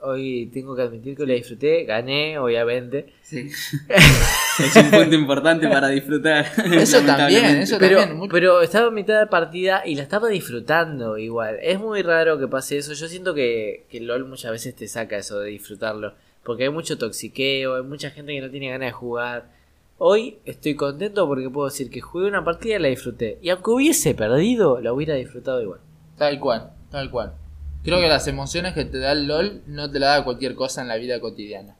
Hoy 0.00 0.50
tengo 0.52 0.74
que 0.74 0.82
admitir 0.82 1.16
que 1.16 1.26
la 1.26 1.34
disfruté, 1.34 1.84
gané, 1.84 2.38
obviamente. 2.38 3.12
Sí. 3.22 3.48
es 4.58 4.76
un 4.76 4.90
punto 4.90 5.14
importante 5.14 5.68
para 5.68 5.88
disfrutar. 5.88 6.46
Eso 6.72 7.00
también, 7.00 7.44
eso 7.58 7.76
Pero, 7.78 8.00
también. 8.00 8.28
pero 8.30 8.60
estaba 8.62 8.88
en 8.88 8.94
mitad 8.94 9.18
de 9.18 9.26
partida 9.26 9.82
y 9.84 9.94
la 9.94 10.02
estaba 10.02 10.28
disfrutando 10.28 11.16
igual. 11.18 11.58
Es 11.62 11.78
muy 11.78 12.02
raro 12.02 12.38
que 12.38 12.48
pase 12.48 12.78
eso. 12.78 12.92
Yo 12.92 13.08
siento 13.08 13.34
que, 13.34 13.86
que 13.90 14.00
LOL 14.00 14.24
muchas 14.26 14.50
veces 14.50 14.74
te 14.74 14.88
saca 14.88 15.16
eso 15.16 15.38
de 15.40 15.50
disfrutarlo. 15.50 16.14
Porque 16.44 16.64
hay 16.64 16.70
mucho 16.70 16.98
toxiqueo, 16.98 17.76
hay 17.76 17.82
mucha 17.82 18.10
gente 18.10 18.32
que 18.32 18.40
no 18.40 18.50
tiene 18.50 18.70
ganas 18.70 18.88
de 18.88 18.92
jugar. 18.92 19.46
Hoy 19.98 20.38
estoy 20.44 20.74
contento 20.74 21.26
porque 21.28 21.48
puedo 21.48 21.68
decir 21.68 21.88
que 21.88 22.00
jugué 22.00 22.26
una 22.26 22.44
partida 22.44 22.76
y 22.76 22.78
la 22.80 22.88
disfruté. 22.88 23.38
Y 23.40 23.50
aunque 23.50 23.70
hubiese 23.70 24.14
perdido, 24.14 24.80
la 24.80 24.92
hubiera 24.92 25.14
disfrutado 25.14 25.62
igual. 25.62 25.78
Tal 26.18 26.40
cual, 26.40 26.72
tal 26.90 27.10
cual. 27.10 27.34
Creo 27.84 28.00
que 28.00 28.08
las 28.08 28.26
emociones 28.26 28.74
que 28.74 28.84
te 28.84 28.98
da 28.98 29.12
el 29.12 29.26
LOL 29.26 29.62
no 29.66 29.90
te 29.90 29.98
la 29.98 30.08
da 30.08 30.24
cualquier 30.24 30.54
cosa 30.54 30.82
en 30.82 30.88
la 30.88 30.96
vida 30.96 31.20
cotidiana. 31.20 31.76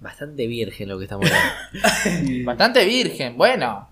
Bastante 0.00 0.46
virgen 0.46 0.88
lo 0.88 0.98
que 0.98 1.04
estamos 1.04 1.30
hablando. 1.30 2.44
Bastante 2.44 2.84
virgen, 2.84 3.36
bueno. 3.36 3.86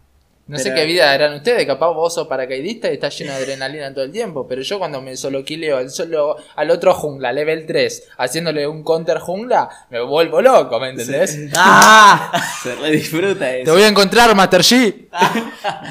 No 0.46 0.58
sé 0.58 0.72
qué 0.72 0.86
vida 0.86 1.12
harán 1.12 1.34
ustedes, 1.34 1.66
capaz 1.66 1.90
vos 1.90 2.14
sos 2.14 2.26
paracaidista 2.26 2.88
y 2.90 2.94
estás 2.94 3.18
lleno 3.18 3.32
de 3.32 3.36
adrenalina 3.42 3.92
todo 3.92 4.04
el 4.04 4.10
tiempo, 4.10 4.48
pero 4.48 4.62
yo 4.62 4.78
cuando 4.78 5.02
me 5.02 5.14
solo 5.14 5.44
quileo 5.44 5.76
al, 5.76 5.90
solo, 5.90 6.38
al 6.56 6.70
otro 6.70 6.94
jungla, 6.94 7.34
level 7.34 7.66
3, 7.66 8.08
haciéndole 8.16 8.66
un 8.66 8.82
counter 8.82 9.18
jungla, 9.18 9.68
me 9.90 10.00
vuelvo 10.00 10.40
loco, 10.40 10.80
¿me 10.80 10.88
entendés? 10.88 11.38
¡Ah! 11.54 12.32
Se 12.62 12.74
re 12.76 12.92
disfruta 12.92 13.40
Te 13.40 13.60
eso. 13.60 13.74
voy 13.74 13.82
a 13.82 13.88
encontrar, 13.88 14.34
Master 14.34 14.62
G. 14.62 15.08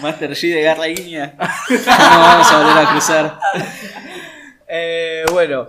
Master 0.02 0.32
G 0.32 0.54
de 0.56 0.62
garra 0.64 0.86
guiña. 0.86 1.36
no 1.38 2.20
vamos 2.20 2.52
a 2.52 2.58
volver 2.58 2.78
a 2.84 2.90
cruzar. 2.90 3.40
Eh, 4.68 5.24
bueno, 5.32 5.68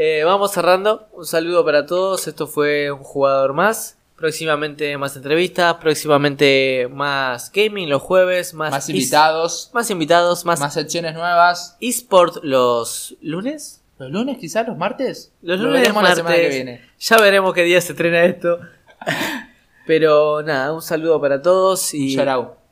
eh, 0.00 0.22
vamos 0.22 0.52
cerrando. 0.52 1.08
Un 1.12 1.26
saludo 1.26 1.64
para 1.64 1.84
todos. 1.84 2.28
Esto 2.28 2.46
fue 2.46 2.92
un 2.92 3.02
jugador 3.02 3.52
más. 3.52 3.98
Próximamente 4.16 4.96
más 4.96 5.16
entrevistas, 5.16 5.74
próximamente 5.74 6.88
más 6.90 7.50
gaming 7.52 7.88
los 7.88 8.00
jueves, 8.00 8.54
más, 8.54 8.88
invitados, 8.88 9.70
más 9.74 9.90
invitados, 9.90 10.44
más, 10.44 10.60
más 10.60 10.74
secciones 10.74 11.14
nuevas. 11.14 11.76
eSport 11.80 12.44
los 12.44 13.16
lunes. 13.20 13.82
¿Los 13.98 14.12
lunes 14.12 14.38
quizás? 14.38 14.68
¿Los 14.68 14.76
martes? 14.76 15.32
Los 15.42 15.58
Lo 15.58 15.66
lunes, 15.66 15.82
veremos 15.82 16.02
la 16.04 16.14
semana 16.14 16.36
que 16.36 16.48
viene. 16.48 16.90
Ya 17.00 17.16
veremos 17.18 17.52
qué 17.52 17.64
día 17.64 17.80
se 17.80 17.92
estrena 17.92 18.24
esto. 18.24 18.60
Pero 19.86 20.42
nada, 20.42 20.72
un 20.72 20.82
saludo 20.82 21.20
para 21.20 21.42
todos 21.42 21.92
y 21.92 22.16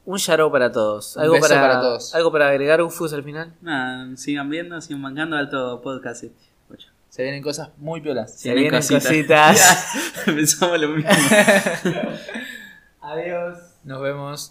un 0.06 0.18
yarao 0.18 0.52
para 0.52 0.70
todos. 0.70 1.16
Un 1.16 1.22
Algo 1.22 1.34
beso 1.34 1.48
para, 1.48 1.60
para 1.60 1.80
todos. 1.80 2.14
Algo 2.14 2.30
para 2.30 2.48
agregar 2.48 2.80
Ufus 2.80 3.12
al 3.12 3.24
final. 3.24 3.52
Nada, 3.60 4.16
sigan 4.16 4.48
viendo, 4.48 4.80
sigan 4.80 5.02
bancando 5.02 5.36
alto 5.36 5.80
podcast. 5.82 6.24
Se 7.16 7.22
vienen 7.22 7.42
cosas 7.42 7.70
muy 7.78 8.02
piolas. 8.02 8.30
Se 8.34 8.42
Tienen 8.42 8.64
vienen 8.64 8.78
cositas. 8.78 9.06
cositas. 9.06 9.86
Pensamos 10.26 10.78
lo 10.78 10.88
mismo. 10.88 11.10
Adiós. 13.00 13.56
Nos 13.84 14.02
vemos. 14.02 14.44